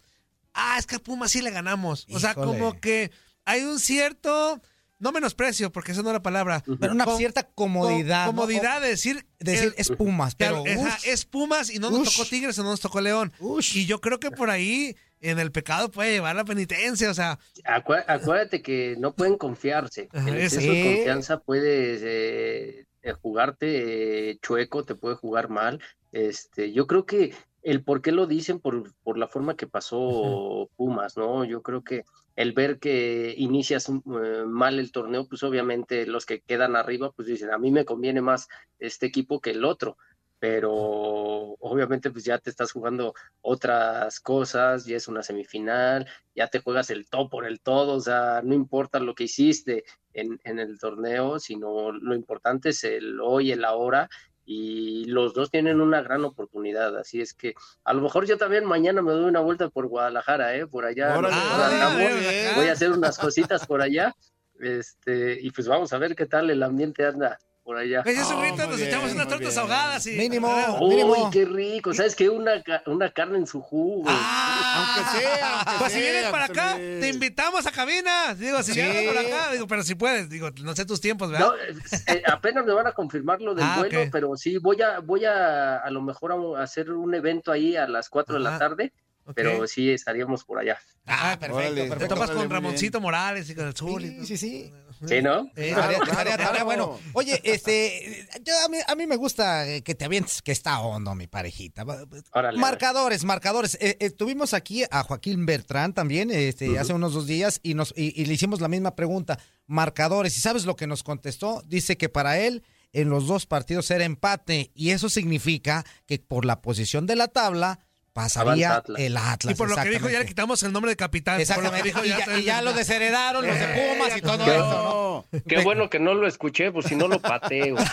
[0.54, 2.06] ah, es que a Pumas sí le ganamos.
[2.10, 3.10] O sea, como que
[3.44, 4.62] hay un cierto,
[5.02, 6.62] no menosprecio, porque esa no es la palabra.
[6.80, 8.42] Pero una Com- cierta comodidad, com- ¿no?
[8.42, 9.26] comodidad de decir...
[9.40, 11.06] Decir, es Pumas, Claro, pero, ush.
[11.06, 12.16] es Pumas y no nos Ush.
[12.16, 13.32] tocó Tigres o no nos tocó León.
[13.74, 17.38] Y yo creo que por ahí en el pecado puede llevar la penitencia, o sea...
[17.64, 20.08] Acué- acuérdate que no pueden confiarse.
[20.12, 20.56] Ajá, El eso.
[20.56, 20.94] exceso de Sí.
[20.94, 25.80] confianza puede eh, eh, jugarte eh, chueco, te puede jugar mal.
[26.12, 27.34] Este, yo creo que
[27.64, 31.44] el por qué lo dicen por, por la forma que pasó Pumas, ¿no?
[31.44, 32.04] Yo creo que
[32.36, 37.28] el ver que inicias eh, mal el torneo, pues obviamente los que quedan arriba, pues
[37.28, 39.96] dicen, a mí me conviene más este equipo que el otro
[40.42, 46.58] pero obviamente pues ya te estás jugando otras cosas, ya es una semifinal, ya te
[46.58, 50.58] juegas el todo por el todo, o sea, no importa lo que hiciste en, en
[50.58, 54.08] el torneo, sino lo importante es el hoy, el ahora,
[54.44, 58.64] y los dos tienen una gran oportunidad, así es que a lo mejor yo también
[58.64, 60.66] mañana me doy una vuelta por Guadalajara, ¿eh?
[60.66, 64.14] por allá, Ah, voy a hacer unas cositas por allá,
[64.60, 68.02] este, y pues vamos a ver qué tal el ambiente anda por allá.
[68.04, 70.12] Ese es un grito, nos echamos unas tortas ahogadas y...
[70.16, 70.48] Mínimo,
[70.80, 71.94] Uy, qué rico.
[71.94, 72.28] ¿Sabes qué?
[72.28, 74.08] Una, ca- una carne en su jugo.
[74.08, 78.34] aunque sea, aunque Pues si vienes para acá, te invitamos a cabina.
[78.34, 78.80] Digo, si Sí.
[78.80, 81.46] vienes por acá, digo, pero si puedes, digo, no sé tus tiempos, ¿verdad?
[81.48, 81.76] No, eh,
[82.08, 85.24] eh, apenas me van a confirmar lo del Ah, vuelo, pero sí, voy a, voy
[85.24, 88.92] a a lo mejor a hacer un evento ahí a las 4 de la tarde,
[89.34, 90.78] pero sí estaríamos por allá.
[91.06, 94.02] Ah, perfecto, Te topas con Ramoncito Morales y con el Zul.
[94.02, 94.72] Sí, sí, sí.
[95.06, 95.50] Sí, ¿no?
[95.56, 96.98] Estaría bueno.
[97.12, 100.80] Oye, este, yo, a, mí, a mí me gusta eh, que te avientes, que está
[100.80, 101.84] hondo, mi parejita.
[102.32, 102.58] Órale.
[102.58, 103.76] Marcadores, marcadores.
[103.80, 107.92] Eh, eh, tuvimos aquí a Joaquín Bertrán también, este, hace unos dos días, y, nos,
[107.96, 109.38] y, y le hicimos la misma pregunta.
[109.66, 111.62] Marcadores, ¿y sabes lo que nos contestó?
[111.66, 116.44] Dice que para él en los dos partidos era empate, y eso significa que por
[116.44, 117.80] la posición de la tabla
[118.12, 119.00] pasaría Atlas.
[119.00, 119.54] el Atlas.
[119.54, 121.36] Y por lo que dijo, ya le quitamos el nombre de capitán.
[121.36, 121.88] Por lo que Exactamente.
[121.88, 125.24] dijo, Y ya, está- y ya lo desheredaron los de Pumas y todo Qué, eso,
[125.32, 125.40] ¿no?
[125.48, 127.76] qué bueno que no lo escuché, pues si no lo pateo.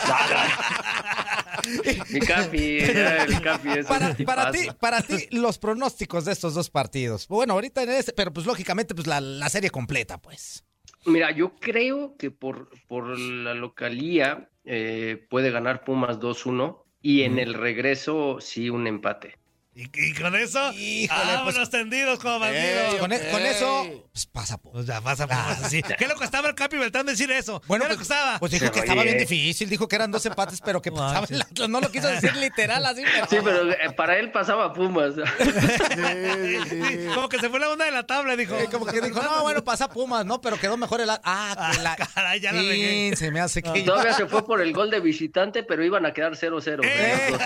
[2.10, 4.78] Mi capi, el capi es Para, ti, tipazo.
[4.80, 7.28] para ti, los pronósticos de estos dos partidos.
[7.28, 10.64] Bueno, ahorita en este, pero pues lógicamente, pues la, la serie completa, pues.
[11.06, 17.40] Mira, yo creo que por, por la localía eh, puede ganar Pumas 2-1 y en
[17.40, 19.38] el regreso sí un empate.
[19.80, 22.96] Y, y con eso, Híjole, vámonos pues- tendidos como bandidos.
[22.96, 24.58] Con, e- con eso, pues pasa.
[24.58, 24.74] po.
[24.74, 25.82] Pues ya pasa, Pumas así.
[25.98, 27.62] ¿Qué le costaba al Capi Beltrán decir eso?
[27.66, 28.40] Bueno, ¿Qué le pues, costaba?
[28.40, 31.42] pues dijo que estaba bien difícil, dijo que eran dos empates, pero que pasaba el
[31.42, 31.70] Atlas.
[31.70, 33.28] No lo quiso decir literal así, pero.
[33.30, 35.14] Sí, pero eh, para él pasaba Pumas.
[35.16, 35.22] Sí,
[37.16, 38.58] como que se fue la onda de la tabla, dijo.
[38.58, 40.42] Eh, como que dijo, no, bueno, pasa Pumas, ¿no?
[40.42, 41.10] Pero quedó mejor el.
[41.10, 41.96] Ah, que la...
[41.96, 43.16] Caray, ya la regué.
[43.16, 43.84] Se me hace que...
[43.84, 46.82] Todavía se fue por el gol de visitante, pero iban a quedar 0-0.
[46.84, 47.38] Eh.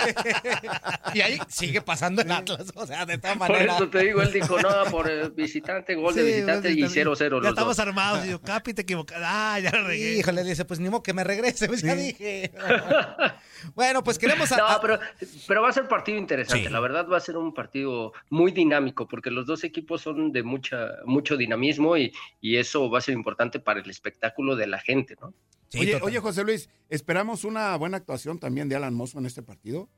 [1.14, 3.76] Y ahí sigue pasando el Atlas, o sea, de todas Por maneras.
[3.78, 7.06] eso te digo, él dijo, no, por el visitante, gol de Sí, visitante y 0-0
[7.06, 7.50] los Ya dos.
[7.50, 8.26] estamos armados.
[8.26, 9.24] Y yo, Capi, te equivocaste.
[9.26, 10.18] Ah, ya la regué.
[10.18, 12.52] Híjole, dice, pues ni modo que me regrese, pues ya dije.
[13.76, 14.52] bueno, pues queremos...
[14.52, 15.00] a- No, pero,
[15.48, 16.68] pero va a ser partido interesante.
[16.68, 16.72] Sí.
[16.74, 20.44] La verdad va a ser un partido muy dinámico porque los dos equipos son de
[20.44, 24.80] mucha, mucho dinamismo y, y eso va a ser importante para el espectáculo de la
[24.80, 25.34] gente, ¿no?
[25.70, 26.08] Sí, oye, total.
[26.08, 29.90] oye, José Luis, ¿esperamos una buena actuación también de Alan Mozo en este partido?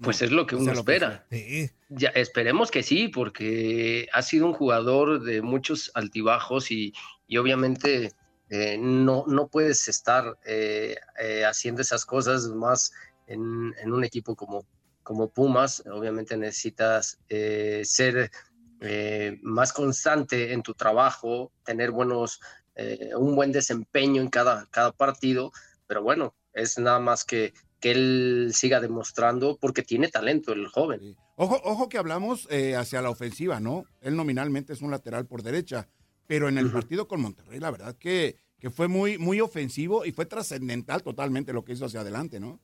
[0.00, 1.26] Pues No, es lo que o uno que espera.
[1.88, 6.92] Ya, esperemos que sí, porque ha sido un jugador de muchos altibajos y,
[7.26, 8.12] y obviamente
[8.48, 12.92] eh, no, no puedes estar eh, eh, haciendo esas cosas más
[13.26, 14.66] en, en un equipo como,
[15.02, 15.82] como Pumas.
[15.86, 17.18] Obviamente necesitas
[17.82, 18.30] ser
[19.42, 22.40] más constante en tu trabajo, tener buenos,
[23.16, 25.50] un buen desempeño en cada, cada partido,
[25.86, 31.00] pero bueno, es nada más que, que él siga demostrando porque tiene talento el joven.
[31.00, 31.16] Sí.
[31.36, 33.84] Ojo, ojo que hablamos eh, hacia la ofensiva, ¿no?
[34.00, 35.86] Él nominalmente es un lateral por derecha,
[36.26, 40.12] pero en el partido con Monterrey, la verdad que, que fue muy, muy ofensivo y
[40.12, 42.58] fue trascendental totalmente lo que hizo hacia adelante, ¿no?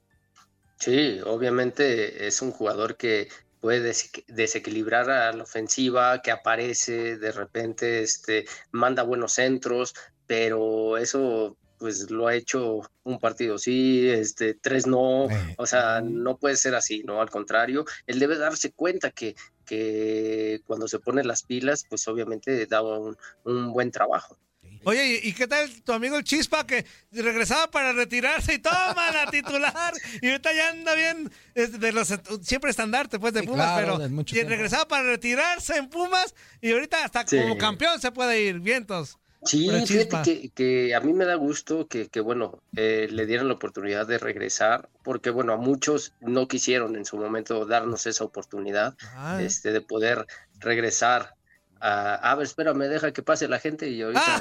[0.78, 3.28] Sí, obviamente es un jugador que
[3.60, 9.94] puede desequ- desequilibrar a la ofensiva, que aparece de repente, este, manda buenos centros,
[10.26, 15.54] pero eso pues lo ha hecho un partido sí, este, tres no, Eh.
[15.58, 17.20] o sea, no puede ser así, ¿no?
[17.20, 19.34] Al contrario, él debe darse cuenta que,
[19.66, 24.38] que cuando se pone las pilas, pues obviamente da un, un buen trabajo.
[24.84, 29.30] Oye, ¿y, qué tal tu amigo el Chispa que regresaba para retirarse y toma la
[29.30, 29.94] titular?
[30.20, 32.12] Y ahorita ya anda bien, de los
[32.42, 36.72] siempre estandarte pues de Sí, Pumas, claro, pero y regresaba para retirarse en Pumas y
[36.72, 37.38] ahorita hasta Sí.
[37.40, 39.18] como campeón se puede ir, vientos.
[39.45, 43.49] Sí, fíjate que, que a mí me da gusto que, que, bueno, eh, le dieran
[43.49, 48.24] la oportunidad de regresar, porque bueno, a muchos no quisieron en su momento darnos esa
[48.24, 50.26] oportunidad Ah, este, de poder
[50.61, 51.34] regresar
[51.80, 52.14] a...
[52.14, 54.22] A ver, espérame, deja que pase la gente y ahorita...
[54.24, 54.40] Ah,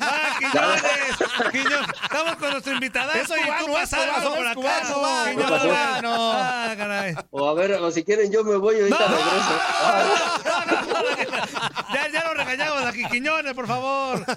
[0.00, 0.82] ah, Quiñones,
[1.52, 4.12] Quiñones, estamos con nuestro invitadazo Es y tú pasando
[4.54, 5.70] cubano, por.
[6.04, 7.24] Ah.
[7.30, 9.16] O a ver, o si quieren yo me voy ahorita No.
[9.16, 10.60] regreso.
[11.94, 14.24] Ya, ya lo regañamos aquí, Quiñones, por favor.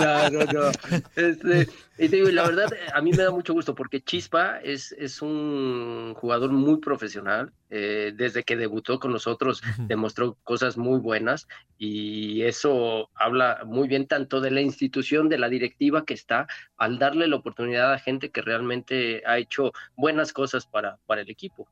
[0.00, 0.70] No, no, no.
[1.14, 4.58] Este, y te digo, y la verdad, a mí me da mucho gusto porque Chispa
[4.58, 7.52] es, es un jugador muy profesional.
[7.74, 11.48] eh, desde que debutó con nosotros demostró cosas muy buenas
[11.78, 16.46] y eso habla muy bien tanto de la institución, de la directiva que está,
[16.76, 21.30] al darle la oportunidad a gente que realmente ha hecho buenas cosas para, para el
[21.30, 21.66] equipo.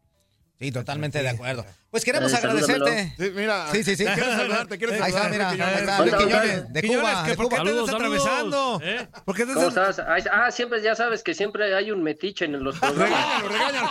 [0.61, 1.64] Sí, totalmente de acuerdo.
[1.90, 3.14] Pues queremos Eh, agradecerte.
[3.18, 4.04] Sí, mira, Sí, sí, sí.
[4.14, 5.74] quiero saludarte, quiero Ahí está, mira, Quiñones.
[5.74, 6.14] ahí está, Luis.
[6.16, 7.24] Quiñones, de Quiñones, Cuba.
[7.24, 8.80] que de ¿por qué andas atravesando?
[8.84, 9.08] ¿Eh?
[9.24, 9.98] ¿Por qué te ¿Cómo estás?
[10.06, 13.42] Ay, Ah, siempre ya sabes que siempre hay un metiche en los programas.
[13.42, 13.88] Regáñalo, regáñalo.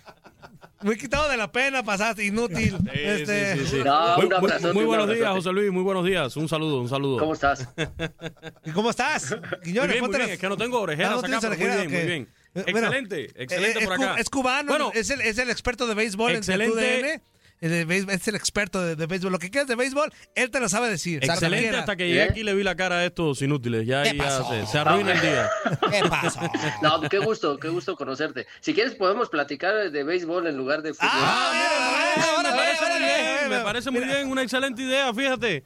[0.82, 2.78] Muy quitado de la pena, pasaste, inútil.
[2.78, 3.84] Sí, Este, sí, sí, sí.
[3.84, 5.32] No, Muy, abrazote, buenos días.
[5.32, 5.72] José Luis.
[5.72, 6.38] Muy buenos días.
[6.38, 7.18] Un saludo, un saludo.
[7.18, 7.68] ¿Cómo estás?
[8.66, 9.32] ¿Y cómo estás?
[9.32, 10.28] Muy Quiñones, bien, muy ponte bien.
[10.30, 11.88] las- Es que no tengo orejeras Ah, ¿no acá, pero muy orejeras?
[11.88, 12.30] bien, muy bien.
[12.56, 14.16] Eh, bueno, Excelente, excelente eh, por acá.
[14.18, 17.00] Es cubano, Bueno, es, el, es el experto de béisbol Excelente.
[17.00, 17.22] en el TUDN.
[17.62, 19.32] El de béisbol- Es el experto de, de béisbol.
[19.32, 21.24] Lo que quieras de béisbol, él te lo sabe decir.
[21.24, 22.28] excelente hasta que llegué ¿Eh?
[22.30, 23.86] aquí y le vi la cara a estos inútiles.
[23.88, 24.50] Ya, ¿Qué ahí ya pasó?
[24.50, 25.50] se, se arruina el día.
[25.92, 26.40] ¿Qué pasó?
[26.82, 28.46] No, qué gusto, qué gusto conocerte.
[28.60, 31.10] Si quieres podemos platicar de béisbol en lugar de fútbol.
[31.12, 35.64] Ah, me órale, parece muy bien, me parece muy bien, una excelente idea, fíjate.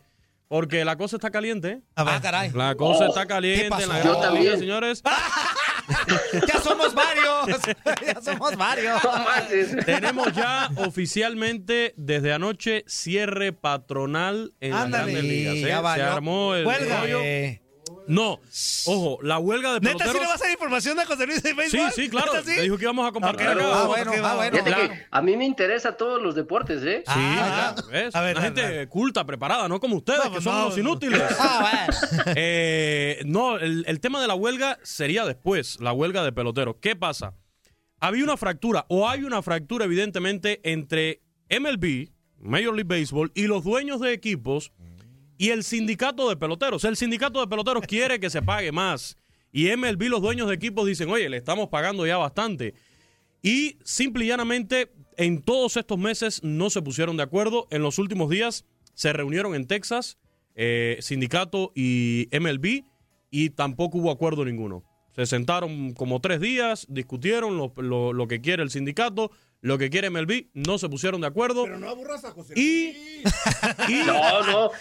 [0.47, 1.69] Porque la cosa está caliente.
[1.69, 1.81] ¿eh?
[1.95, 2.13] A ver.
[2.15, 2.49] Ah, caray.
[2.53, 3.69] La cosa Oh, está caliente
[4.03, 4.57] Yo también.
[4.57, 5.03] señores.
[6.47, 7.47] Ya somos varios.
[8.05, 9.01] Ya somos varios.
[9.85, 14.89] Tenemos ya oficialmente desde anoche cierre patronal en Ándale.
[14.91, 15.55] las grandes ligas.
[15.55, 15.61] ¿eh?
[15.61, 17.01] Ya Se armó el Huelga.
[17.01, 17.19] rollo.
[18.09, 18.39] No,
[18.87, 20.13] ojo, la huelga de ¿Neta peloteros...
[20.13, 21.91] sí le vas a dar información a José Luis de Sí, béisbol?
[21.91, 22.33] sí, claro.
[22.33, 22.55] ¿Neta sí?
[22.57, 23.59] Le dijo que íbamos a compartir Claro.
[23.67, 23.81] acá.
[23.81, 24.63] Ah, bueno, ah, bueno.
[24.63, 24.89] Claro.
[24.89, 27.03] que a mí me interesa todos los deportes, ¿eh?
[27.05, 28.15] Sí, claro, ¿ves?
[28.15, 28.89] A ver, Una a ver, gente a ver.
[28.89, 30.65] culta, preparada, no como ustedes, No, que son no.
[30.65, 31.21] unos inútiles.
[31.39, 31.87] Ah,
[32.35, 36.77] Eh, no, el, el tema de la huelga sería después, la huelga de peloteros.
[36.81, 37.33] ¿Qué pasa?
[37.99, 43.63] Había una fractura, o hay una fractura, evidentemente, entre MLB, Major League Baseball, y los
[43.63, 44.71] dueños de equipos
[45.39, 46.83] y el sindicato de peloteros.
[46.83, 49.17] El sindicato de peloteros quiere que se pague más.
[49.51, 52.75] Y MLB, los dueños de equipos, dicen, oye, le estamos pagando ya bastante.
[53.41, 57.67] Y simple y llanamente, en todos estos meses no se pusieron de acuerdo.
[57.71, 60.17] En los últimos días se reunieron en Texas,
[60.55, 62.83] eh, sindicato y MLB,
[63.31, 64.83] y tampoco hubo acuerdo ninguno.
[65.15, 69.31] Se sentaron como tres días, discutieron lo, lo- lo que quiere el sindicato,
[69.61, 71.63] lo que quiere MLB, no se pusieron de acuerdo.
[71.65, 72.95] Pero no aburras a José Y,
[73.89, 74.71] y- No, no,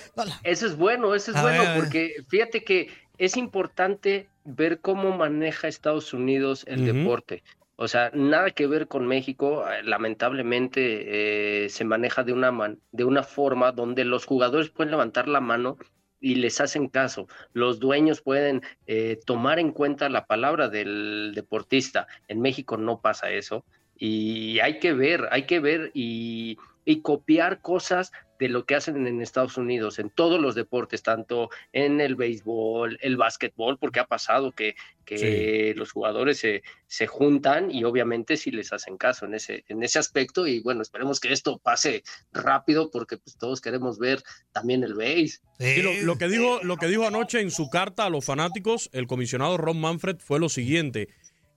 [0.44, 5.16] eso es bueno, eso es A bueno, ver, porque fíjate que es importante ver cómo
[5.16, 7.42] maneja Estados Unidos el deporte.
[7.80, 12.80] O sea, nada que ver con México, eh, lamentablemente eh, se maneja de una, man-
[12.92, 15.78] de una forma donde los jugadores pueden levantar la mano
[16.20, 17.28] y les hacen caso.
[17.52, 22.08] Los dueños pueden eh, tomar en cuenta la palabra del deportista.
[22.26, 23.64] En México no pasa eso.
[23.98, 29.06] Y hay que ver, hay que ver y, y copiar cosas de lo que hacen
[29.06, 34.06] en Estados Unidos, en todos los deportes, tanto en el béisbol, el básquetbol, porque ha
[34.06, 39.34] pasado que, que los jugadores se, se juntan y obviamente sí les hacen caso en
[39.34, 40.46] ese, en ese aspecto.
[40.46, 44.22] Y bueno, esperemos que esto pase rápido porque pues, todos queremos ver
[44.52, 45.42] también el béis.
[45.58, 48.88] Sí, lo, lo que dijo, lo que dijo anoche en su carta a los fanáticos,
[48.92, 51.08] el comisionado Ron Manfred, fue lo siguiente.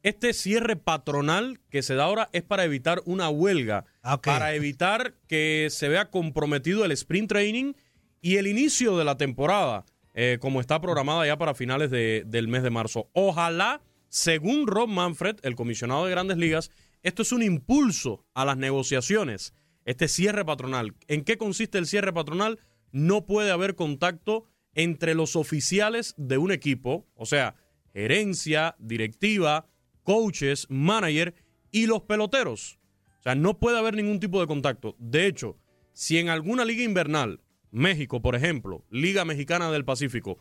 [0.03, 3.85] Este cierre patronal que se da ahora es para evitar una huelga,
[4.31, 7.73] para evitar que se vea comprometido el sprint training
[8.19, 9.85] y el inicio de la temporada,
[10.15, 13.09] eh, como está programada ya para finales de- del mes de marzo.
[13.13, 16.71] Ojalá, según Ron Manfred, el comisionado de grandes ligas,
[17.03, 19.53] esto es un impulso a las negociaciones,
[19.85, 20.93] este cierre patronal.
[21.07, 22.59] ¿En qué consiste el cierre patronal?
[22.91, 27.55] No puede haber contacto entre los oficiales de un equipo, o sea,
[27.93, 29.67] gerencia, directiva,
[30.03, 31.33] coaches, manager
[31.71, 32.79] y los peloteros.
[33.19, 34.95] O sea, no puede haber ningún tipo de contacto.
[34.97, 35.57] De hecho,
[35.93, 37.39] si en alguna liga invernal,
[37.71, 40.39] México, por ejemplo, Liga Mexicana del Pacífico,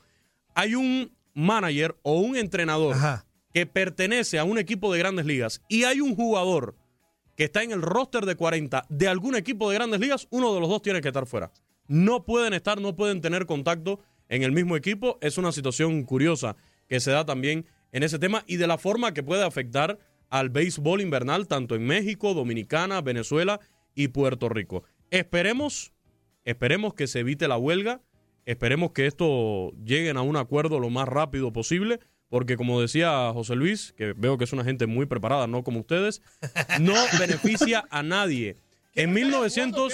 [0.55, 2.97] hay un manager o un entrenador
[3.53, 6.77] que pertenece a un equipo de grandes ligas y hay un jugador
[7.37, 10.61] que está en el roster de 40 de algún equipo de grandes ligas, uno de
[10.61, 11.53] los dos tiene que estar fuera.
[11.87, 15.19] No pueden estar, no pueden tener contacto en el mismo equipo.
[15.21, 16.57] Es una situación curiosa
[16.89, 20.49] que se da también en ese tema y de la forma que puede afectar al
[20.49, 23.61] béisbol invernal, tanto en México, Dominicana, Venezuela
[23.95, 24.85] y Puerto Rico.
[25.11, 25.93] Esperemos,
[26.45, 28.01] esperemos que se evite la huelga,
[28.47, 33.57] esperemos que esto lleguen a un acuerdo lo más rápido posible, porque como decía José
[33.57, 36.23] Luis, que veo que es una gente muy preparada, no como ustedes,
[36.81, 38.57] no beneficia a nadie.
[38.95, 39.93] En 1900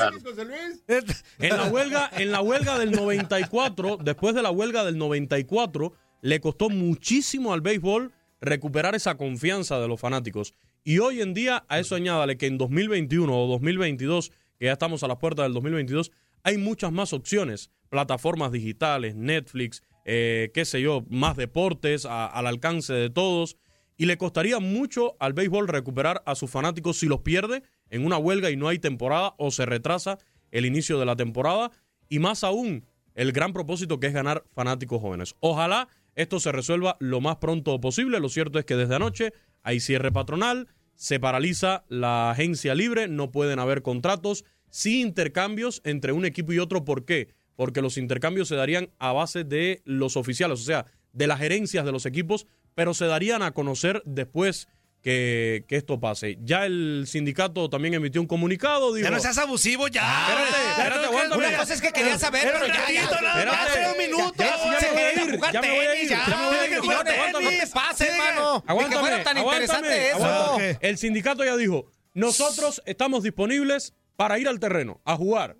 [1.39, 5.93] en la huelga, en la huelga del 94, después de la huelga del 94,
[6.23, 10.55] le costó muchísimo al béisbol recuperar esa confianza de los fanáticos.
[10.85, 15.03] Y hoy en día, a eso añádale que en 2021 o 2022, que ya estamos
[15.03, 16.13] a las puertas del 2022,
[16.43, 17.71] hay muchas más opciones.
[17.89, 23.57] Plataformas digitales, Netflix, eh, qué sé yo, más deportes al alcance de todos.
[23.97, 28.19] Y le costaría mucho al béisbol recuperar a sus fanáticos si los pierde en una
[28.19, 30.19] huelga y no hay temporada o se retrasa
[30.53, 31.73] el inicio de la temporada.
[32.09, 32.85] Y más aún,
[33.17, 35.35] el gran propósito que es ganar fanáticos jóvenes.
[35.41, 38.19] Ojalá esto se resuelva lo más pronto posible.
[38.21, 43.31] Lo cierto es que desde anoche hay cierre patronal, se paraliza la agencia libre, no
[43.31, 46.85] pueden haber contratos, sí intercambios entre un equipo y otro.
[46.85, 47.35] ¿Por qué?
[47.55, 51.85] Porque los intercambios se darían a base de los oficiales, o sea, de las gerencias
[51.85, 54.69] de los equipos, pero se darían a conocer después
[55.07, 56.37] que, que esto pase.
[56.43, 58.93] Ya el sindicato también emitió un comunicado.
[58.93, 60.03] Dijo, Ya no seas abusivo, ya.
[60.03, 61.47] Espérate, espérate, aguántame.
[61.47, 63.03] Una cosa es que quería saber, pero ya, ya.
[63.05, 63.79] Espérate.
[63.79, 64.35] era un minuto.
[64.37, 66.57] Ya, ya, ya me voy a ir, ya me voy a ir, ya me voy
[66.57, 66.69] a ir.
[66.69, 67.61] Tiene que jugar Aguántame, tenis.
[67.61, 68.11] ¿Qué pasa, Sigue.
[68.11, 68.65] hermano?
[68.67, 70.59] Aguántame, fuera tan interesante eso.
[70.81, 75.57] El sindicato ya dijo, nosotros estamos disponibles para ir al terreno, a jugar.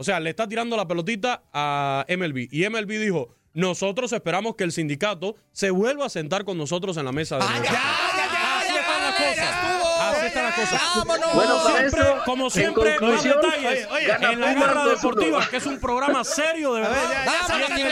[0.00, 2.48] O sea, le está tirando la pelotita a MLB.
[2.50, 7.04] Y MLB dijo, nosotros esperamos que el sindicato se vuelva a sentar con nosotros en
[7.04, 8.47] la mesa de negociación.
[9.18, 10.80] Así las cosas.
[10.96, 11.34] Vámonos.
[11.34, 14.88] Bueno, siempre, como siempre, más detalles oye, oye, en la 2-1.
[14.90, 16.96] deportiva, que es un programa serio, de verdad.
[17.02, 17.88] Ya, ya, Vámonos, sácate, ya,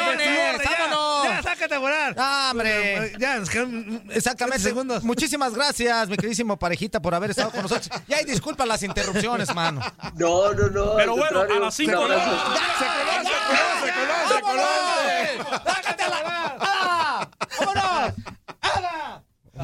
[0.87, 1.25] vámonos.
[1.25, 2.15] Ya, sácate a volar.
[2.19, 3.13] Ah, hombre.
[3.19, 4.61] Ya, nos quedan Exactamente.
[4.63, 5.03] segundos.
[5.05, 7.89] Muchísimas gracias, mi queridísimo parejita, por haber estado con nosotros.
[8.09, 9.81] Y ay, disculpa las interrupciones, mano.
[10.15, 10.97] No, no, no.
[10.97, 12.55] Pero bueno, a las cinco un de la abrazo.
[12.79, 13.23] Se coló,
[13.81, 14.65] se coló, se coló,
[15.37, 15.63] se coló.
[15.73, 17.29] ¡Sácate a la- ¡Ah!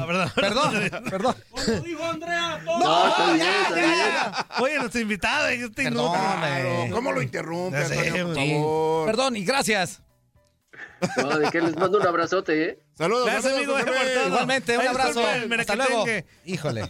[0.07, 0.71] Perdón,
[1.09, 1.35] perdón.
[1.85, 2.61] dijo Andrea?
[2.65, 3.95] No, está bien, está bien.
[4.59, 6.89] Oye, nuestro invitado, este Perdón, eh.
[6.91, 8.51] ¿Cómo lo interrumpe, Ya sé, Antonio, por güey.
[8.53, 9.05] favor?
[9.07, 10.01] Perdón y gracias.
[11.17, 12.79] No, de que les mando un abrazote, ¿eh?
[12.97, 13.99] Saludos, Gracias, saludos, amigo, José Luis.
[14.15, 14.27] Martano.
[14.27, 15.19] Igualmente, un abrazo.
[15.19, 16.05] disculpe el Hasta luego.
[16.05, 16.51] merequetengue.
[16.53, 16.89] Híjole.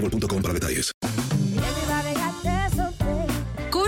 [0.00, 1.07] boostmobile.com para detalles.